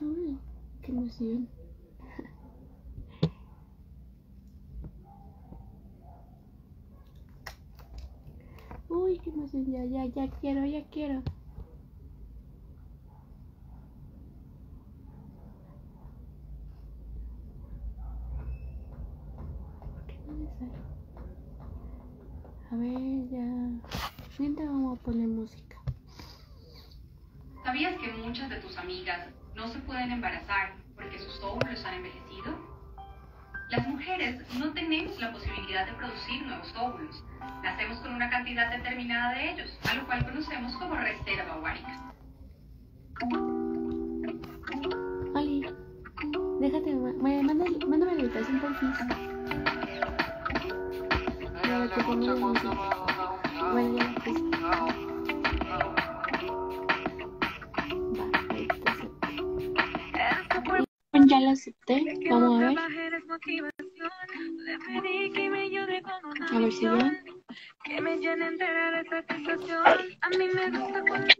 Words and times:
Uy, 0.00 0.38
qué 0.82 0.92
emoción. 0.92 1.48
Uy, 8.88 9.18
qué 9.18 9.30
emoción, 9.30 9.66
ya, 9.66 9.84
ya, 9.84 10.04
ya 10.06 10.28
quiero, 10.40 10.64
ya 10.66 10.84
quiero. 10.90 11.22
¿Por 19.92 20.06
qué 20.06 20.18
no? 20.26 20.46
A 22.70 22.76
ver, 22.76 23.28
ya. 23.30 23.70
Mientras 24.38 24.68
vamos 24.68 24.98
a 24.98 25.02
poner 25.02 25.28
música. 25.28 25.76
¿Sabías 27.64 27.98
que 27.98 28.12
muchas 28.12 28.50
de 28.50 28.56
tus 28.56 28.76
amigas 28.76 29.28
no 29.56 29.66
se 29.68 29.78
pueden 29.80 30.12
embarazar 30.12 30.74
porque 30.94 31.18
sus 31.18 31.42
óvulos 31.42 31.84
han 31.84 31.94
envejecido? 31.94 32.54
Las 33.70 33.86
mujeres 33.88 34.40
no 34.58 34.72
tenemos 34.74 35.18
la 35.20 35.32
posibilidad 35.32 35.86
de 35.86 35.92
producir 35.94 36.42
nuevos 36.46 36.72
óvulos. 36.78 37.24
Nacemos 37.64 37.98
con 37.98 38.14
una 38.14 38.30
cantidad 38.30 38.70
determinada 38.70 39.32
de 39.34 39.50
ellos, 39.52 39.78
a 39.90 39.94
lo 39.94 40.06
cual 40.06 40.24
conocemos 40.24 40.76
como 40.76 40.94
reserva 40.94 41.56
ovárica. 41.56 42.12
Oli, 45.34 45.66
déjate, 46.60 46.94
ma- 46.94 47.12
ma- 47.14 47.42
mándame, 47.42 47.78
mándame 47.86 48.14
la 48.14 48.20
habitación 48.22 48.60
por 48.60 48.70
música. 48.82 49.16
Bueno, 53.72 53.98
pues. 54.24 55.15
Lo 61.46 61.52
acepté, 61.52 62.02
vamos 62.28 62.60
a 62.60 62.70
ver. 62.70 62.76
A 66.50 66.58
ver 66.58 66.72
si 66.72 66.82
ya. 66.82 67.22
Que 67.84 68.00
me 68.00 68.16
llena 68.16 68.48
entera 68.48 68.90
de 68.90 69.04
satisfacción. 69.08 69.86
A 69.86 70.28
mí 70.30 70.48
me 70.52 70.70
gusta 70.76 71.04
cuando 71.06 71.28
te 71.28 71.36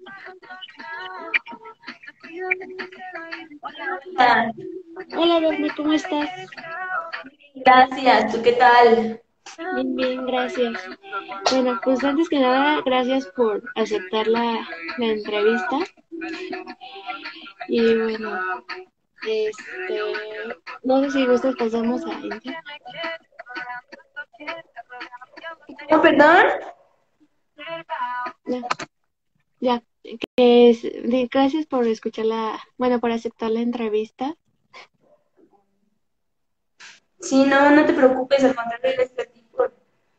pido 2.29 2.49
que 2.51 2.57
te 2.57 2.67
quiero 2.77 3.29
ir. 3.41 3.49
Ah, 4.19 4.49
Hola, 5.17 5.41
Rosmy, 5.41 5.71
¿cómo 5.71 5.93
estás? 5.93 6.31
Gracias, 7.57 8.33
¿tú 8.33 8.41
qué 8.45 8.53
tal? 8.53 9.21
Bien, 9.75 9.97
bien, 9.97 10.25
gracias. 10.25 10.89
Bueno, 11.51 11.81
pues 11.83 12.05
antes 12.05 12.29
que 12.29 12.39
nada, 12.39 12.81
gracias 12.87 13.27
por 13.35 13.61
aceptar 13.75 14.29
la, 14.29 14.69
la 14.99 15.07
entrevista. 15.07 15.79
Y 17.67 17.97
bueno, 17.97 18.39
este, 19.27 20.01
no 20.83 21.03
sé 21.03 21.11
si 21.11 21.27
gustas 21.27 21.55
pasamos 21.57 22.05
a 22.07 22.19
ella. 22.21 22.63
¿Cómo, 25.89 26.03
perdón? 26.03 26.45
Ya, 28.47 28.63
ya, 29.61 29.83
que 30.37 30.71
es- 30.71 30.83
de- 30.83 31.29
gracias 31.31 31.67
por 31.67 31.87
escuchar 31.87 32.27
la, 32.27 32.61
bueno, 32.79 33.01
por 33.01 33.11
aceptar 33.11 33.51
la 33.51 33.61
entrevista. 33.61 34.37
Sí, 37.21 37.45
no, 37.45 37.71
no 37.71 37.85
te 37.87 37.95
preocupes, 37.95 38.45
al 38.45 38.55
contrario, 38.55 38.93
gracias 38.97 39.19
a 39.19 39.33
ti 39.33 39.43
por, 39.51 39.75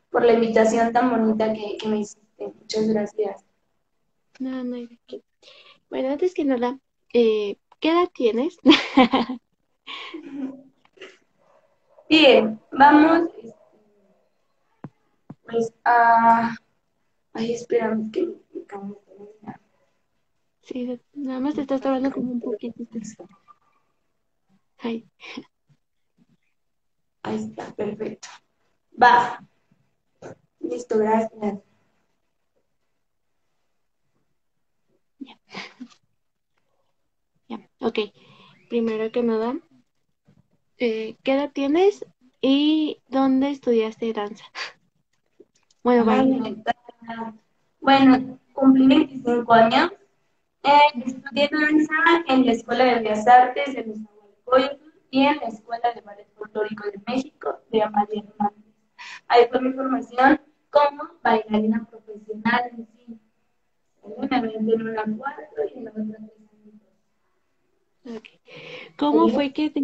por 0.10 0.26
la 0.26 0.34
invitación 0.34 0.92
tan 0.92 1.10
bonita 1.10 1.54
que, 1.54 1.78
que 1.78 1.88
me 1.88 2.00
hiciste. 2.00 2.48
Muchas 2.48 2.88
gracias. 2.90 3.46
No, 4.40 4.64
no 4.64 4.76
hay 4.76 4.88
de 4.88 5.00
qué. 5.08 5.22
Bueno, 5.90 6.10
antes 6.12 6.34
que 6.34 6.44
nada, 6.44 6.80
eh, 7.14 7.58
¿qué 7.80 7.92
edad 7.92 8.09
tienes? 8.14 8.58
Bien, 12.09 12.59
vamos. 12.72 13.30
este, 13.38 13.53
Pues 15.45 15.73
a. 15.83 16.55
Ay, 17.33 17.54
espérame, 17.54 18.11
que. 18.11 18.30
Sí, 20.61 20.99
nada 21.14 21.39
más 21.39 21.55
te 21.55 21.61
estás 21.61 21.83
hablando 21.86 22.11
como 22.11 22.32
un 22.32 22.39
poquito. 22.42 22.83
Ay, 24.80 25.08
Ahí 27.21 27.36
está, 27.36 27.71
perfecto. 27.76 28.27
Va. 29.02 29.39
Listo, 30.60 30.99
gracias. 30.99 31.60
ya, 35.20 35.36
ok. 37.80 37.99
Primero 38.70 39.11
que 39.11 39.23
nada, 39.23 39.58
eh, 40.77 41.15
¿qué 41.23 41.33
edad 41.33 41.52
tienes 41.54 42.05
y 42.42 43.02
dónde 43.10 43.52
estudiaste 43.52 44.14
danza? 44.14 44.45
Bueno. 45.83 46.04
Bueno, 46.04 46.54
Bueno, 47.80 48.39
cumplí 48.52 48.87
25 48.87 49.54
años. 49.54 49.92
Eh, 50.64 51.04
estudié 51.05 51.49
danza 51.49 51.93
en 52.27 52.45
la 52.45 52.52
Escuela 52.52 52.83
de 52.83 52.95
Bellas 52.95 53.26
Artes 53.26 53.73
de 53.73 53.86
Nezahualcóyotl 53.86 54.83
y 55.11 55.21
en 55.23 55.37
la 55.37 55.48
Escuela 55.48 55.93
de 55.93 56.02
Ballet 56.02 56.27
Folclórico 56.36 56.92
de 56.92 56.99
México 57.08 57.60
de 57.71 57.83
Amalia 57.83 58.21
Hernández. 58.21 58.73
Ahí 59.30 59.48
fue 59.49 59.61
mi 59.61 59.71
formación 59.71 60.42
como 60.70 61.04
bailarina 61.23 61.87
profesional 61.89 62.64
en 62.71 62.87
sí. 62.87 63.20
Me 64.04 64.26
en 64.26 64.82
una 64.82 65.04
cuatro 65.17 65.64
y 65.73 65.77
en 65.77 65.86
la 65.86 65.92
otra 65.92 66.20
¿Cómo 68.98 69.28
Sí. 69.28 69.34
fue 69.34 69.54
que 69.54 69.70
te, 69.70 69.84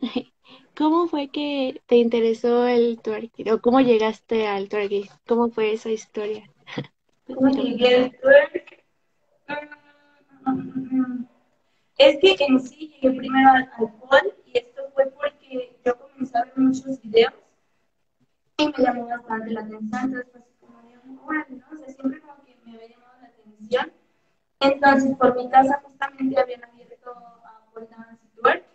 cómo 0.76 1.06
fue 1.08 1.28
que 1.30 1.82
te 1.86 1.96
interesó 1.96 2.66
el 2.66 2.98
twerking? 3.02 3.50
¿O 3.52 3.60
cómo 3.60 3.80
llegaste 3.80 4.46
al 4.46 4.68
twerking? 4.68 5.08
¿Cómo 5.26 5.50
fue 5.50 5.72
esa 5.72 5.90
historia? 5.90 6.48
¿Cómo 7.26 7.48
llegué 7.50 7.96
al 7.96 8.16
twerk? 8.18 8.84
Es 11.98 12.16
que 12.20 12.36
en 12.44 12.60
sí 12.60 12.94
llegué 13.02 13.16
primero 13.18 13.50
al 13.50 13.56
alcohol 13.56 14.34
y 14.46 14.58
esto 14.58 14.82
fue 14.94 15.06
porque 15.06 15.76
yo 15.84 15.98
comencé 15.98 16.38
a 16.38 16.44
ver 16.44 16.56
muchos 16.56 17.02
videos 17.02 17.34
y 18.56 18.66
me 18.68 18.72
llamó 18.78 19.06
bastante 19.08 19.50
la 19.50 19.60
atención. 19.60 20.14
Entonces, 20.14 20.26
fue 20.34 20.44
así 20.46 20.60
como 20.60 20.80
de, 20.82 20.96
órale, 21.24 21.56
¿no? 21.56 21.66
O 21.72 21.76
sea, 21.76 21.94
siempre 21.94 22.20
como 22.20 22.42
que 22.44 22.56
me 22.64 22.72
había 22.74 22.88
llamado 22.88 23.20
la 23.20 23.28
atención. 23.28 23.92
Entonces, 24.60 25.16
por 25.16 25.36
mi 25.36 25.50
casa 25.50 25.80
justamente 25.84 26.40
habían 26.40 26.64
a 27.84 28.06
Dance 28.06 28.68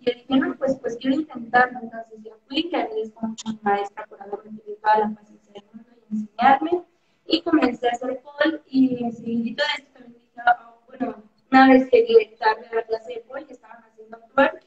y 0.00 0.06
yo 0.06 0.12
dije, 0.14 0.36
no, 0.36 0.54
pues, 0.56 0.76
pues 0.80 0.96
quiero 0.96 1.16
intentarlo. 1.16 1.78
Entonces, 1.82 2.22
ya 2.22 2.32
fui, 2.48 2.62
le 2.70 2.78
agradezco 2.78 3.26
mucho 3.26 3.48
a 3.48 3.52
mi 3.52 3.58
maestra 3.62 4.06
por 4.06 4.22
haberme 4.22 4.58
toda 4.80 4.98
la 4.98 5.14
paciencia 5.14 5.52
del 5.52 5.64
mundo 5.72 5.90
y 6.08 6.14
enseñarme. 6.14 6.84
Y 7.26 7.42
comencé 7.42 7.88
a 7.88 7.90
hacer 7.92 8.22
pole 8.22 8.62
y 8.66 9.04
enseguidito 9.04 9.62
de 9.62 9.82
esto 9.82 9.92
también 9.92 10.14
dije, 10.14 10.40
ah, 10.46 10.74
bueno, 10.86 11.22
una 11.50 11.68
vez 11.68 11.88
que 11.90 12.36
tarde 12.38 12.66
a 12.72 12.74
la 12.76 12.82
clase 12.84 13.14
de 13.14 13.20
pole, 13.20 13.46
que 13.46 13.52
estaban 13.52 13.84
haciendo 13.84 14.18
twerk, 14.34 14.64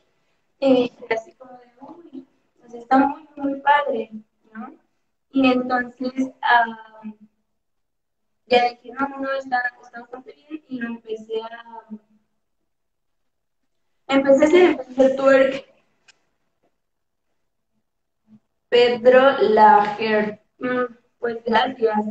eh, 0.60 0.92
así 1.10 1.34
como 1.34 1.52
de, 1.54 1.72
uy, 1.82 2.28
pues 2.60 2.74
está 2.76 3.00
muy, 3.00 3.28
muy 3.36 3.60
padre, 3.62 4.12
¿no? 4.54 4.74
Y 5.32 5.52
entonces, 5.52 6.32
ah, 6.42 7.02
ya 8.46 8.70
dije, 8.70 8.92
no, 8.98 9.10
no, 9.20 9.34
está, 9.34 9.62
está 9.82 10.02
bastante 10.02 10.34
bien 10.34 10.64
y 10.70 10.80
lo 10.80 10.88
empecé 10.90 11.42
a... 11.42 11.90
Empecé 14.14 14.44
a 14.44 14.48
hacer, 14.48 15.16
twerk. 15.18 15.66
Pedro 18.70 19.38
Lager. 19.40 20.42
Mm, 20.60 20.86
Pues 21.18 21.38
gracias. 21.46 22.06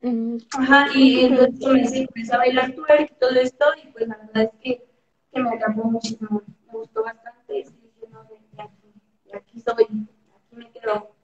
Mm, 0.00 0.38
Ajá, 0.58 0.86
y 0.94 1.20
entonces 1.24 1.60
comencé, 1.60 1.98
empecé 2.00 2.34
a 2.34 2.38
bailar 2.38 2.74
twerk 2.74 3.10
y 3.12 3.14
todo 3.20 3.30
esto, 3.30 3.64
y 3.82 3.88
pues 3.92 4.08
la 4.08 4.16
verdad 4.16 4.42
es 4.44 4.50
que, 4.60 4.84
que 5.32 5.40
me 5.40 5.50
atrapó 5.50 5.84
muchísimo, 5.84 6.42
me 6.66 6.72
gustó 6.72 7.02
bastante, 7.04 7.58
y 7.58 7.62
dije, 7.64 8.08
no, 8.10 8.24
de 8.24 8.62
aquí, 8.62 8.92
de 9.24 9.36
aquí 9.36 9.60
soy, 9.60 9.84
aquí 9.84 10.56
me 10.56 10.70
quedo. 10.72 11.14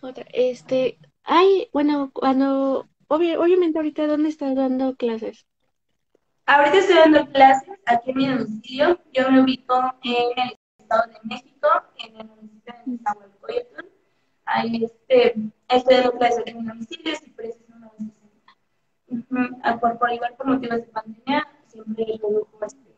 Otra, 0.00 0.26
este, 0.32 0.98
ay, 1.24 1.68
bueno, 1.72 2.10
cuando, 2.12 2.88
obvia- 3.08 3.40
obviamente 3.40 3.78
ahorita, 3.78 4.06
¿dónde 4.06 4.28
estás 4.28 4.54
dando 4.54 4.96
clases? 4.96 5.46
Ahorita 6.46 6.78
estoy 6.78 6.96
dando 6.96 7.26
clases 7.32 7.80
aquí 7.86 8.10
en 8.10 8.16
mi 8.16 8.28
domicilio, 8.28 9.00
yo 9.12 9.30
me 9.30 9.42
ubico 9.42 9.74
en 10.04 10.38
el 10.38 10.58
Estado 10.78 11.02
de 11.12 11.18
México, 11.24 11.68
en 11.98 12.16
el 12.16 12.26
municipio 12.28 12.74
de 12.74 12.92
Nezahualcóyotl, 12.92 13.86
ahí 14.44 14.84
este, 14.84 15.34
estoy 15.68 15.94
dando 15.96 16.12
clases 16.18 16.42
en 16.46 16.58
mi 16.62 16.68
domicilio, 16.68 17.16
si 17.16 17.30
preciso 17.30 17.72
una 17.76 17.90
vez 17.98 19.80
por, 19.80 19.98
por 19.98 20.12
igual 20.12 20.34
por 20.36 20.46
motivos 20.46 20.78
de 20.78 20.82
pandemia, 20.84 21.48
siempre 21.66 22.04
redujo 22.04 22.48
este, 22.64 22.96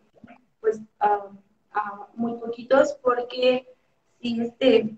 pues 0.60 0.80
a, 1.00 1.28
a 1.72 2.08
muy 2.14 2.34
poquitos, 2.38 2.94
porque 3.02 3.66
sí, 4.20 4.40
este, 4.40 4.96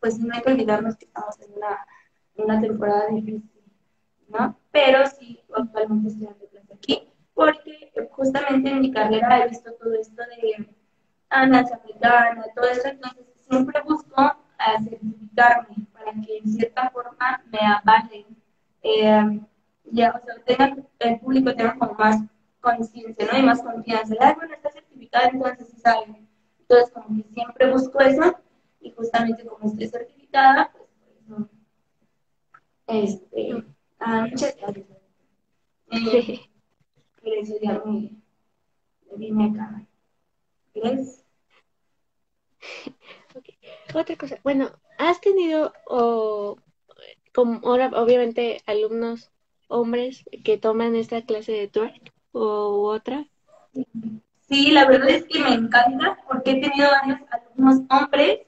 pues 0.00 0.18
no 0.18 0.34
hay 0.34 0.42
que 0.42 0.52
olvidarnos 0.52 0.96
que 0.96 1.06
estamos 1.06 1.40
en 1.40 1.52
una 1.54 1.86
una, 2.36 2.60
temporada 2.60 3.08
difícil, 3.08 3.50
¿no? 4.28 4.58
Pero 4.70 5.06
sí, 5.06 5.40
actualmente 5.54 6.08
estoy 6.08 6.26
dando 6.26 6.46
clase 6.48 6.74
aquí, 6.74 7.08
porque 7.34 7.92
justamente 8.10 8.70
en 8.70 8.80
mi 8.80 8.92
carrera 8.92 9.44
he 9.44 9.48
visto 9.48 9.72
todo 9.74 9.94
esto 9.94 10.22
de 10.22 10.68
danza 11.30 11.76
africana, 11.76 12.44
todo 12.54 12.66
esto, 12.66 12.88
entonces 12.88 13.26
siempre 13.48 13.80
busco 13.82 14.14
a 14.16 14.82
certificarme 14.82 15.86
para 15.92 16.12
que 16.12 16.38
en 16.38 16.48
cierta 16.48 16.90
forma 16.90 17.42
me 17.50 17.58
avalen. 17.58 18.26
Eh, 18.82 19.40
ya, 19.84 20.10
o 20.10 20.24
sea, 20.24 20.34
tenga, 20.44 20.76
el 20.98 21.20
público 21.20 21.54
tenga 21.54 21.78
como 21.78 21.94
más 21.94 22.20
conciencia, 22.60 23.26
¿no? 23.30 23.38
Y 23.38 23.42
más 23.42 23.62
confianza. 23.62 24.14
Ah, 24.20 24.34
bueno, 24.36 24.54
está 24.54 24.70
certificada, 24.70 25.28
entonces 25.28 25.68
sí 25.68 25.76
sabe. 25.80 26.26
Entonces, 26.60 26.90
como 26.92 27.16
que 27.16 27.28
siempre 27.34 27.70
busco 27.70 28.00
eso, 28.00 28.38
y 28.80 28.90
justamente 28.90 29.44
como 29.44 29.66
estoy 29.66 29.88
certificada, 29.88 30.70
pues 30.72 30.88
por 30.98 31.36
eso, 31.36 31.48
este, 32.86 33.64
ah, 34.00 34.26
muchas 34.30 34.56
gracias. 34.56 34.86
Eh, 35.90 36.40
eso 37.22 37.54
ya 37.62 37.82
me, 37.84 38.10
me 39.10 39.16
vine 39.16 39.50
acá. 39.50 39.86
¿Crees? 40.72 41.24
Okay. 43.34 43.58
Otra 43.94 44.16
cosa, 44.16 44.38
bueno, 44.42 44.70
¿has 44.98 45.20
tenido 45.20 45.72
o 45.86 46.56
como 47.34 47.60
ahora 47.68 47.90
obviamente 47.94 48.62
alumnos 48.66 49.30
hombres 49.68 50.24
que 50.44 50.56
toman 50.56 50.94
esta 50.94 51.22
clase 51.22 51.52
de 51.52 51.68
twerk 51.68 52.12
o 52.32 52.88
otra? 52.88 53.26
Sí, 54.48 54.70
la 54.70 54.86
verdad 54.86 55.10
es 55.10 55.24
que 55.24 55.40
me 55.40 55.54
encanta 55.54 56.18
porque 56.28 56.52
he 56.52 56.60
tenido 56.60 56.88
varios 56.90 57.20
alumnos 57.30 57.80
hombres 57.90 58.40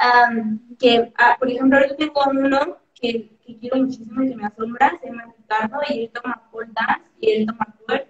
um, 0.00 0.58
que, 0.78 1.12
ah, 1.18 1.36
por 1.38 1.50
ejemplo, 1.50 1.78
yo 1.88 1.96
tengo 1.96 2.20
uno 2.30 2.78
que, 2.94 3.30
que, 3.52 3.58
quiero 3.58 3.76
muchísimo 3.78 4.22
y 4.22 4.30
que 4.30 4.36
me 4.36 4.46
asombra, 4.46 4.98
se 5.00 5.06
llama 5.06 5.34
Ricardo 5.36 5.78
y 5.88 6.02
él 6.02 6.10
toma 6.12 6.42
pole 6.50 6.68
dance 6.72 7.10
y 7.20 7.30
él 7.30 7.46
toma 7.46 7.66
twerk. 7.86 8.06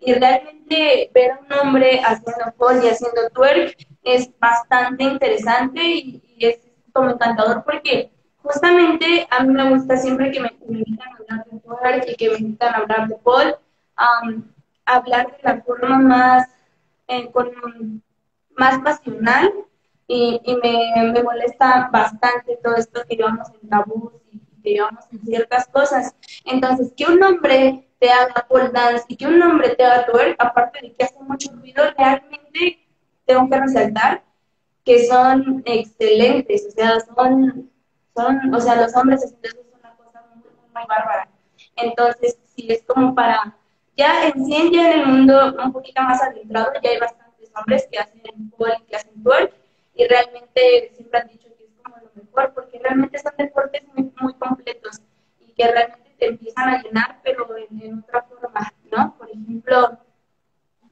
Y 0.00 0.14
realmente 0.14 1.10
ver 1.12 1.32
a 1.32 1.40
un 1.40 1.68
hombre 1.68 2.00
haciendo 2.04 2.52
pole 2.56 2.84
y 2.84 2.88
haciendo 2.88 3.28
twerk 3.34 3.76
es 4.04 4.30
bastante 4.38 5.04
interesante 5.04 5.82
y, 5.82 6.22
y 6.36 6.46
es 6.46 6.60
como 6.92 7.10
encantador 7.10 7.64
porque 7.64 8.10
justamente 8.42 9.26
a 9.30 9.44
mí 9.44 9.52
me 9.52 9.70
gusta 9.70 9.96
siempre 9.96 10.30
que 10.30 10.40
me, 10.40 10.56
me 10.66 10.78
invitan 10.78 11.08
a 11.08 11.16
hablar 11.16 11.46
de 11.50 11.60
twerk 11.60 12.08
y 12.08 12.14
que 12.16 12.30
me 12.30 12.38
invitan 12.38 12.74
a 12.74 12.78
hablar 12.78 13.08
de 13.08 13.16
pole, 13.16 13.56
um, 13.98 14.42
hablar 14.86 15.26
de 15.36 15.38
la 15.42 15.62
forma 15.62 15.98
más, 15.98 16.48
eh, 17.08 17.30
con, 17.30 18.02
más 18.56 18.78
pasional 18.80 19.52
y, 20.06 20.40
y 20.44 20.56
me, 20.56 21.12
me, 21.12 21.22
molesta 21.22 21.88
bastante 21.92 22.58
todo 22.62 22.76
esto 22.76 23.02
que 23.08 23.16
llevamos 23.16 23.48
en 23.62 23.68
tabús 23.68 24.12
llevamos 24.62 25.04
en 25.12 25.20
ciertas 25.20 25.66
cosas. 25.68 26.14
Entonces, 26.44 26.92
que 26.96 27.04
un 27.04 27.22
hombre 27.22 27.88
te 27.98 28.10
haga 28.10 28.46
pole 28.48 28.70
dance 28.70 29.04
y 29.08 29.16
que 29.16 29.26
un 29.26 29.42
hombre 29.42 29.74
te 29.74 29.84
haga 29.84 30.06
twerk, 30.06 30.36
aparte 30.38 30.80
de 30.82 30.94
que 30.94 31.04
hace 31.04 31.18
mucho 31.20 31.50
ruido, 31.52 31.82
realmente 31.96 32.86
tengo 33.26 33.48
que 33.48 33.60
resaltar 33.60 34.22
que 34.84 35.06
son 35.06 35.62
excelentes, 35.66 36.66
o 36.66 36.70
sea, 36.70 37.00
son, 37.00 37.70
son 38.16 38.54
o 38.54 38.60
sea, 38.60 38.80
los 38.80 38.96
hombres 38.96 39.22
eso 39.22 39.36
es 39.42 39.56
una 39.78 39.94
cosa 39.96 40.24
muy, 40.34 40.44
muy, 40.44 40.86
bárbara. 40.88 41.28
Entonces, 41.76 42.38
si 42.54 42.72
es 42.72 42.82
como 42.84 43.14
para, 43.14 43.54
ya 43.96 44.28
en 44.28 44.46
sí, 44.46 44.70
ya 44.72 44.92
en 44.92 45.00
el 45.00 45.06
mundo 45.06 45.54
un 45.62 45.72
poquito 45.72 46.00
más 46.02 46.22
adentrado, 46.22 46.72
ya 46.82 46.90
hay 46.90 46.98
bastantes 46.98 47.50
hombres 47.54 47.86
que 47.90 47.98
hacen 47.98 48.50
pole, 48.56 48.76
que 48.88 48.96
hacen 48.96 49.22
twerk, 49.22 49.52
y 49.94 50.06
realmente 50.06 50.92
siempre 50.94 51.20
han 51.20 51.28
dicho 51.28 51.48
que 51.58 51.64
es 51.64 51.70
como 51.82 51.96
lo 51.98 52.07
mejor, 52.22 52.52
porque 52.54 52.78
realmente 52.78 53.18
son 53.18 53.32
deportes 53.38 53.82
muy, 53.94 54.34
completos 54.34 55.00
y 55.40 55.52
que 55.52 55.70
realmente 55.70 56.14
te 56.18 56.26
empiezan 56.26 56.68
a 56.68 56.82
llenar, 56.82 57.20
pero 57.22 57.46
en, 57.56 57.98
otra 57.98 58.22
forma, 58.22 58.72
¿no? 58.90 59.14
Por 59.16 59.30
ejemplo, 59.30 59.98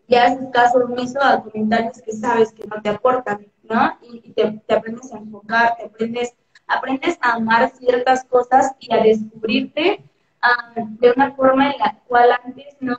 ya 0.09 0.27
haces 0.27 0.49
caso 0.53 0.79
omiso 0.79 1.21
a 1.23 1.43
comentarios 1.43 2.01
que 2.03 2.13
sabes 2.13 2.53
que 2.53 2.67
no 2.67 2.81
te 2.81 2.91
aportan, 2.91 3.47
¿no? 3.65 3.99
Y, 4.03 4.33
te, 4.33 4.75
aprendes 4.75 5.13
a 5.13 5.19
enfocar, 5.19 5.77
te 5.77 5.85
aprendes, 5.87 6.35
aprendes 6.67 7.19
a 7.21 7.35
amar 7.35 7.71
ciertas 7.71 8.25
cosas 8.25 8.75
y 8.79 8.93
a 8.93 9.03
descubrirte 9.03 10.05
um, 10.77 10.97
de 10.99 11.13
una 11.13 11.33
forma 11.35 11.71
en 11.73 11.79
la 11.79 11.99
cual 12.07 12.31
antes 12.45 12.77
no, 12.81 12.99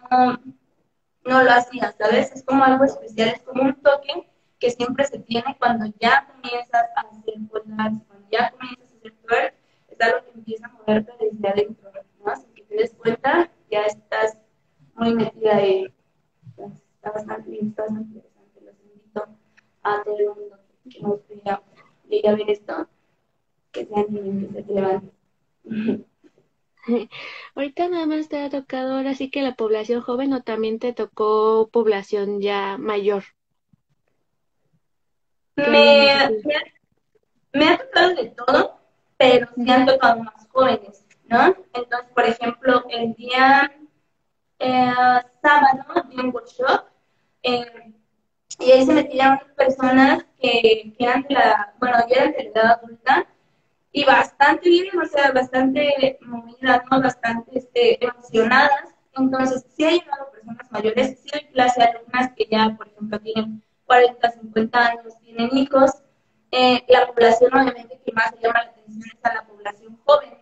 no 1.25 1.43
lo 1.43 1.51
hacías, 1.51 1.95
¿sabes? 1.97 2.31
Es 2.33 2.43
como 2.43 2.63
algo 2.63 2.83
especial, 2.83 3.29
es 3.29 3.41
como 3.41 3.63
un 3.63 3.75
toque 3.75 4.27
que 4.59 4.71
siempre 4.71 5.05
se 5.05 5.19
tiene 5.19 5.55
cuando 5.59 5.85
ya 5.99 6.27
comienzas 6.27 6.85
a 6.95 7.01
hacer 7.01 7.35
cosas, 7.51 7.93
ya 8.31 8.51
comienzas 8.51 8.91
a 8.91 8.97
hacer 8.97 9.13
twerk, 9.25 9.53
es 9.89 10.01
algo 10.01 10.23
que 10.25 10.31
empieza 10.31 10.65
a 10.67 10.69
moverte 10.69 11.11
desde 11.19 11.47
adentro, 11.47 11.91
¿no? 12.25 12.35
Sin 12.35 12.53
que 12.53 12.63
te 12.63 12.75
des 12.75 12.93
cuenta, 12.93 13.51
ya 13.71 13.81
estás 13.83 14.37
muy 14.95 15.13
metida 15.13 15.55
ahí. 15.57 15.93
Está 16.57 17.11
bastante 17.11 17.49
bien, 17.49 17.67
está 17.67 17.83
bastante 17.83 18.13
interesante. 18.15 18.65
Los 18.65 18.75
invito 18.81 19.27
a 19.83 20.03
todo 20.03 20.17
el 20.17 20.27
mundo 20.27 20.57
que 20.89 21.01
nos 21.01 21.19
llegue 22.09 22.29
a 22.29 22.35
ver 22.35 22.49
esto, 22.49 22.87
que 23.71 23.85
se 23.85 23.95
animen, 23.95 24.53
que 24.53 24.63
se 24.63 24.73
levanten. 24.73 26.05
Ahorita 27.55 27.89
nada 27.89 28.05
más 28.05 28.29
te 28.29 28.39
ha 28.39 28.49
tocado 28.49 28.95
ahora 28.95 29.13
sí 29.13 29.29
que 29.29 29.41
la 29.41 29.55
población 29.55 30.01
joven 30.01 30.33
o 30.33 30.41
también 30.41 30.79
te 30.79 30.93
tocó 30.93 31.69
población 31.71 32.41
ya 32.41 32.77
mayor. 32.77 33.23
Me, 35.55 35.65
me, 36.45 36.76
me, 37.57 37.69
ha 37.69 37.77
tocado 37.77 38.15
de 38.15 38.25
todo, 38.29 38.79
pero 39.17 39.47
sí 39.55 39.69
han 39.69 39.85
tocado 39.85 40.23
más 40.23 40.47
jóvenes, 40.49 41.05
¿no? 41.25 41.55
Entonces, 41.73 42.09
por 42.13 42.25
ejemplo, 42.25 42.85
el 42.89 43.13
día 43.15 43.71
eh, 44.59 44.93
sábado 45.41 46.07
di 46.09 46.19
un 46.19 46.33
workshop 46.33 46.85
eh, 47.43 47.93
y 48.59 48.71
ahí 48.71 48.85
se 48.85 48.93
metían 48.93 49.39
personas 49.55 50.25
que, 50.39 50.93
que 50.97 51.03
eran 51.03 51.23
de 51.23 51.35
la, 51.35 51.73
bueno, 51.79 51.97
ya 52.09 52.15
eran 52.15 52.31
de 52.31 52.43
la 52.43 52.49
edad 52.49 52.79
adulta 52.81 53.27
y 53.91 54.03
bastante 54.05 54.69
bien, 54.69 54.99
o 54.99 55.05
sea, 55.05 55.31
bastante 55.31 56.19
movidas, 56.21 56.83
¿no? 56.91 57.01
Bastante 57.01 57.57
este, 57.57 58.03
emocionadas. 58.05 58.93
Entonces, 59.15 59.65
sí 59.75 59.83
hay 59.83 59.99
llegado 59.99 60.31
personas 60.31 60.71
mayores, 60.71 61.19
sí 61.19 61.29
hay 61.33 61.47
clase 61.51 61.81
de 61.81 61.87
alumnas 61.87 62.31
que 62.35 62.47
ya, 62.51 62.75
por 62.77 62.87
ejemplo, 62.87 63.19
tienen 63.19 63.63
40, 63.85 64.31
50 64.31 64.85
años, 64.85 65.17
tienen 65.23 65.57
hijos. 65.57 65.91
Eh, 66.59 66.83
la 66.87 67.05
población, 67.05 67.53
obviamente, 67.53 67.99
que 68.03 68.11
más 68.13 68.31
llama 68.41 68.63
la 68.63 68.69
atención 68.71 69.03
es 69.13 69.25
a 69.25 69.33
la 69.35 69.45
población 69.45 69.99
joven. 70.05 70.37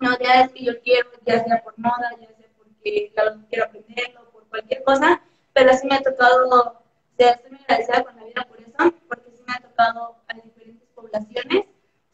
No, 0.00 0.18
ya 0.18 0.40
es 0.42 0.52
que 0.52 0.64
yo 0.64 0.80
quiero, 0.82 1.10
ya 1.24 1.44
sea 1.44 1.62
por 1.62 1.78
moda, 1.78 2.10
ya 2.20 2.26
sea 2.26 2.48
porque 2.56 3.12
quiero 3.48 3.64
aprenderlo, 3.64 4.30
por 4.32 4.48
cualquier 4.48 4.82
cosa, 4.82 5.20
pero 5.52 5.72
sí 5.74 5.86
me 5.86 5.94
ha 5.94 6.02
tocado, 6.02 6.48
o 6.48 6.82
sea, 7.16 7.30
estoy 7.30 7.52
muy 7.52 7.60
agradecida 7.68 8.02
con 8.02 8.16
la 8.16 8.24
vida 8.24 8.46
por 8.48 8.60
eso, 8.60 8.94
porque 9.08 9.30
sí 9.30 9.42
me 9.46 9.54
ha 9.54 9.60
tocado 9.60 10.16
a 10.26 10.34
diferentes 10.34 10.88
poblaciones 10.94 11.66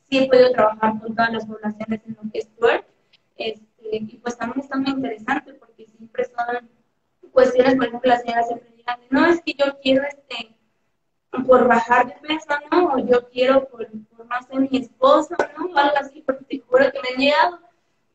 sí 0.09 0.19
he 0.19 0.29
podido 0.29 0.53
trabajar 0.53 1.01
con 1.01 1.15
todas 1.15 1.33
las 1.33 1.47
poblaciones 1.47 2.01
en 2.07 2.17
lo 2.21 2.31
que 2.31 2.39
es. 2.39 2.49
Este, 3.37 3.97
y 3.97 4.19
pues 4.19 4.37
también 4.37 4.61
está 4.61 4.77
muy 4.77 4.91
interesante 4.91 5.55
porque 5.55 5.87
siempre 5.87 6.25
son 6.27 6.71
cuestiones, 7.33 7.77
por 7.77 7.87
ejemplo, 7.87 8.11
las 8.11 8.23
señoras 8.23 8.47
siempre 8.47 8.71
dirán, 8.77 9.01
no, 9.11 9.27
es 9.27 9.41
que 9.43 9.55
yo 9.55 9.79
quiero 9.81 10.05
este 10.05 10.54
por 11.43 11.67
bajar 11.69 12.07
de 12.07 12.15
peso, 12.27 12.55
¿no? 12.71 12.95
O 12.95 12.99
yo 12.99 13.29
quiero 13.31 13.69
por, 13.69 13.87
por 14.17 14.27
no 14.27 14.43
ser 14.49 14.61
mi 14.61 14.79
esposo, 14.79 15.35
¿no? 15.57 15.67
O 15.67 15.79
algo 15.79 15.97
así, 15.99 16.23
porque 16.23 16.45
te 16.45 16.59
juro 16.61 16.91
que 16.93 17.01
me 17.01 17.09
han 17.15 17.21
llegado. 17.21 17.61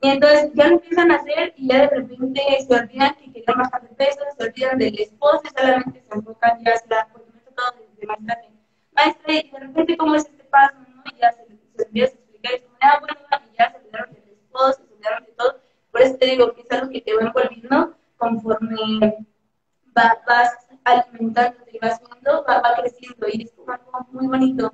Y 0.02 0.10
entonces 0.10 0.52
ya 0.54 0.68
empiezan 0.68 1.12
a 1.12 1.16
hacer 1.16 1.54
y 1.58 1.68
ya 1.68 1.82
de 1.82 1.88
repente 1.88 2.42
se 2.66 2.74
olvidan 2.74 3.16
que 3.16 3.32
quieren 3.32 3.58
bajar 3.58 3.82
de 3.82 3.96
peso, 3.96 4.20
se 4.38 4.44
olvidan 4.44 4.78
del 4.78 5.00
esposo 5.00 5.42
y 5.44 5.60
solamente 5.60 6.02
se 6.02 6.16
enfocan 6.16 6.64
ya 6.64 6.72
hacia, 6.74 7.08
porque 7.12 7.32
me 7.34 7.40
he 7.40 7.44
tocado 7.44 7.76
desde 7.78 8.08
maestra, 8.08 8.42
maestra, 8.94 9.34
y 9.34 9.50
de 9.52 9.60
repente, 9.60 9.98
¿cómo 9.98 10.16
es 10.16 10.26
este 10.26 10.44
paso? 10.46 10.76
¿no? 10.80 11.04
Y 11.14 11.20
ya 11.20 11.32
se 11.34 11.50
se 11.80 11.86
empieza 11.86 12.14
a 12.14 12.16
explicar 12.16 12.54
y 12.56 12.62
como, 12.62 12.78
ah, 12.82 13.00
bueno, 13.00 13.16
y 13.52 13.58
ya 13.58 13.72
se 13.72 13.78
olvidaron 13.78 14.14
del 14.14 14.30
esposo, 14.30 14.74
se 14.74 14.94
olvidaron 14.94 15.26
de 15.26 15.32
todo. 15.32 15.60
Por 15.92 16.02
eso 16.02 16.18
te 16.18 16.26
digo 16.26 16.54
que 16.54 16.62
es 16.62 16.72
algo 16.72 16.90
que 16.90 17.02
te 17.02 17.16
va 17.16 17.22
envolviendo 17.22 17.98
conforme 18.18 19.26
va, 19.98 20.22
vas 20.28 20.69
alimentándote 20.92 21.72
y 21.74 21.80
vas 21.80 22.00
viendo, 22.00 22.44
va, 22.48 22.62
va, 22.62 22.76
creciendo 22.76 23.28
y 23.32 23.44
es 23.44 23.52
como 23.52 23.72
algo 23.72 24.08
muy 24.12 24.28
bonito, 24.28 24.74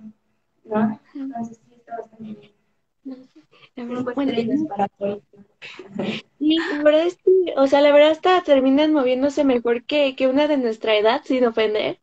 ¿no? 0.65 1.00
Entonces 1.13 1.60
sí, 1.67 1.75
está 1.75 1.98
bastante 1.98 2.24
bien. 2.24 2.55
Bueno, 4.15 4.34
para. 4.69 4.88
Sí, 6.39 6.57
la 6.69 6.81
verdad 6.84 7.05
es 7.07 7.17
que, 7.17 7.53
o 7.57 7.67
sea, 7.67 7.81
la 7.81 7.91
verdad 7.91 8.12
hasta 8.12 8.43
terminan 8.43 8.93
moviéndose 8.93 9.43
mejor 9.43 9.84
que, 9.86 10.15
que 10.15 10.27
una 10.27 10.48
de 10.48 10.57
nuestra 10.57 10.95
edad, 10.95 11.22
sin 11.24 11.45
ofender, 11.45 12.00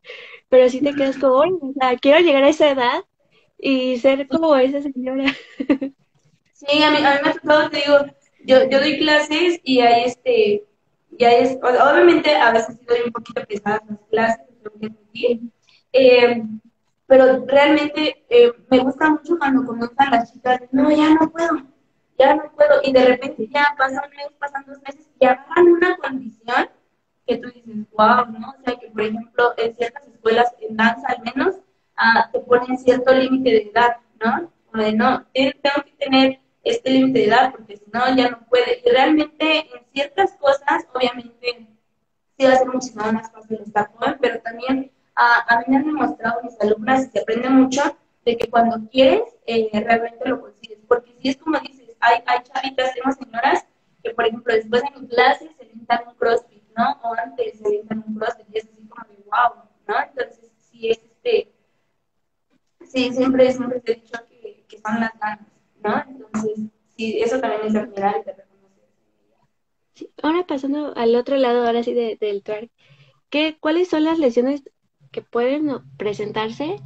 pero 0.49 0.69
sí 0.69 0.81
te 0.81 0.95
quedas 0.95 1.19
como, 1.19 1.35
"Oye, 1.37 1.53
o 1.61 1.73
sea, 1.79 1.97
quiero 1.99 2.21
llegar 2.21 2.45
a 2.45 2.49
esa 2.49 2.71
edad 2.71 3.05
y 3.59 3.99
ser 3.99 4.29
como 4.29 4.57
esa 4.57 4.83
señora. 4.83 5.25
Sí, 6.53 6.83
a 6.83 6.91
mí, 6.91 6.99
a 6.99 7.15
mí 7.15 7.19
me 7.25 7.31
ha 7.31 7.33
tocado, 7.35 7.71
te 7.71 7.79
digo, 7.79 7.99
yo, 8.45 8.69
yo 8.71 8.79
doy 8.81 8.99
clases 8.99 9.61
y 9.65 9.81
hay 9.81 10.05
este, 10.05 10.65
y 11.19 11.25
hay, 11.25 11.43
es- 11.45 11.59
obviamente 11.63 12.35
a 12.37 12.53
veces 12.53 12.79
doy 12.87 13.01
un 13.07 13.13
poquito 13.13 13.43
pesadas 13.47 13.83
las 13.89 13.99
clases, 14.11 14.47
eh, 15.93 16.43
pero 17.07 17.45
realmente 17.47 18.25
eh, 18.29 18.53
me 18.71 18.79
gusta 18.79 19.11
mucho 19.11 19.39
cuando 19.39 19.65
comienzan 19.67 20.11
las 20.11 20.33
chicas, 20.33 20.61
no, 20.73 20.91
ya 20.91 21.15
no 21.15 21.31
puedo, 21.31 21.63
ya 22.19 22.35
no 22.37 22.51
puedo, 22.53 22.81
y 22.83 22.93
de 22.93 23.05
repente 23.05 23.49
ya 23.53 23.75
pasa 23.77 24.03
un 24.09 24.17
mes, 24.17 24.29
pasan 24.39 24.65
dos 24.67 24.79
meses, 24.83 25.09
y 25.21 25.27
agarran 25.27 25.69
una 25.69 25.97
condición 25.99 26.71
que 27.27 27.37
tú 27.39 27.49
dices, 27.51 27.87
wow, 27.93 28.27
¿no? 28.39 28.51
O 28.59 28.65
sea, 28.65 28.77
que 28.79 28.89
por 28.91 29.03
ejemplo, 29.03 29.55
en 29.57 29.75
ciertas 29.75 30.07
escuelas, 30.09 30.55
en 30.61 30.77
danza 30.77 31.07
al 31.09 31.23
menos, 31.23 31.57
ah, 31.97 32.29
te 32.33 32.41
ponen 32.41 32.79
cierto 32.79 33.13
límite 33.15 33.51
de 33.51 33.71
edad, 33.75 33.97
¿no? 34.25 34.51
Como 34.71 34.83
de, 34.83 34.93
no, 34.95 35.27
tengo 35.35 35.85
que 35.85 35.93
tener 35.99 36.41
este 36.65 36.91
límite 36.91 37.21
de 37.21 37.25
edad, 37.27 37.53
porque 37.53 37.77
si 37.77 37.85
no, 37.93 38.15
ya 38.15 38.31
no 38.31 38.47
puede. 38.49 38.83
Y 38.85 38.91
realmente, 38.91 39.59
en 39.59 39.85
ciertas 39.93 40.33
cosas, 40.33 40.87
obviamente, 40.95 41.69
sí 42.37 42.45
va 42.45 42.53
a 42.53 42.57
ser 42.57 42.69
muchísimo 42.69 43.13
más 43.13 43.31
fácil 43.33 43.61
estar 43.65 43.93
joven, 43.95 44.19
pero 44.21 44.41
también 44.41 44.93
ah, 45.17 45.45
a 45.49 45.59
mí 45.59 45.65
me 45.69 45.77
han 45.77 45.87
demostrado 45.87 46.41
mis 46.43 46.61
alumnas, 46.61 47.07
y 47.07 47.11
se 47.11 47.21
aprende 47.21 47.49
mucho, 47.51 47.83
de 48.25 48.37
que 48.37 48.49
cuando 48.49 48.89
quieres, 48.91 49.23
eh, 49.47 49.69
realmente 49.73 50.29
lo 50.29 50.41
consigues. 50.41 50.79
Porque 50.87 51.13
si 51.21 51.31
es 51.31 51.37
como 51.37 51.59
dices, 51.59 51.97
hay, 52.01 52.23
hay 52.27 52.39
chavitas, 52.43 52.95
tengo 52.95 53.13
señoras 53.13 53.65
que, 54.03 54.11
por 54.11 54.27
ejemplo, 54.27 54.55
después 54.55 54.83
de 54.83 55.01
mi 55.01 55.09
clase 55.09 55.51
se 55.59 55.65
inventan 55.65 56.09
un 56.09 56.15
crossfit, 56.15 56.63
¿no? 56.77 57.01
O 57.03 57.15
antes 57.15 57.59
se 57.59 57.69
inventan 57.69 58.05
un 58.07 58.15
crossfit 58.19 58.47
y 58.53 58.59
es 58.59 58.65
así 58.65 58.87
como 58.89 59.05
de 59.09 59.17
wow, 59.25 59.65
¿no? 59.89 59.95
Entonces, 60.03 60.51
sí 60.71 60.91
es 60.91 60.99
este, 60.99 61.53
sí, 62.85 63.13
siempre, 63.13 63.53
siempre 63.53 63.81
te 63.81 63.93
he 63.93 63.95
dicho 63.97 64.19
que, 64.29 64.65
que 64.69 64.79
son 64.79 65.01
las 65.01 65.13
ganas, 65.19 65.47
¿no? 65.83 66.05
Entonces, 66.09 66.59
sí, 66.97 67.21
eso 67.21 67.41
también 67.41 67.67
es 67.67 67.77
admirar 67.77 68.17
y 68.21 68.25
te 68.25 70.09
ahora 70.23 70.47
pasando 70.47 70.95
al 70.97 71.15
otro 71.17 71.37
lado, 71.37 71.67
ahora 71.67 71.83
sí, 71.83 71.93
de, 71.93 72.17
del 72.17 72.43
twerk, 72.43 72.71
¿qué, 73.31 73.57
¿cuáles 73.61 73.89
son 73.89 74.05
las 74.05 74.19
lesiones 74.19 74.63
que 75.11 75.23
pueden 75.23 75.71
presentarse 75.97 76.77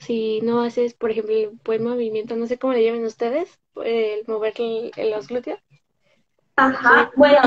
si 0.00 0.40
no 0.40 0.62
haces, 0.62 0.94
por 0.94 1.10
ejemplo, 1.10 1.34
el 1.34 1.50
buen 1.64 1.84
movimiento, 1.84 2.34
no 2.34 2.46
sé 2.46 2.58
cómo 2.58 2.72
le 2.72 2.84
llaman 2.84 3.04
ustedes, 3.04 3.60
el 3.84 4.24
mover 4.26 4.54
el, 4.56 5.10
los 5.10 5.28
glúteos. 5.28 5.60
Ajá, 6.56 7.10
bueno, 7.16 7.40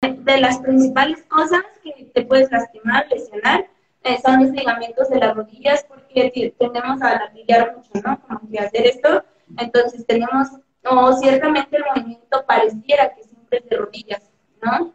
de 0.00 0.40
las 0.40 0.58
principales 0.58 1.22
cosas 1.24 1.62
que 1.82 2.04
te 2.14 2.22
puedes 2.22 2.50
lastimar, 2.50 3.06
lesionar, 3.10 3.68
eh, 4.04 4.18
son 4.22 4.42
los 4.42 4.50
ligamentos 4.50 5.08
de 5.08 5.18
las 5.18 5.34
rodillas, 5.34 5.84
porque 5.88 6.54
tendemos 6.58 7.00
a 7.02 7.20
latillar 7.20 7.74
mucho, 7.76 7.90
¿no? 8.06 8.20
Como 8.20 8.50
que 8.50 8.58
hacer 8.58 8.86
esto, 8.86 9.24
entonces 9.58 10.06
tenemos, 10.06 10.48
o 10.84 11.12
ciertamente 11.14 11.76
el 11.76 11.84
movimiento 11.94 12.44
pareciera 12.46 13.14
que 13.14 13.24
siempre 13.24 13.58
es 13.58 13.68
de 13.68 13.76
rodillas, 13.76 14.30
¿no? 14.60 14.94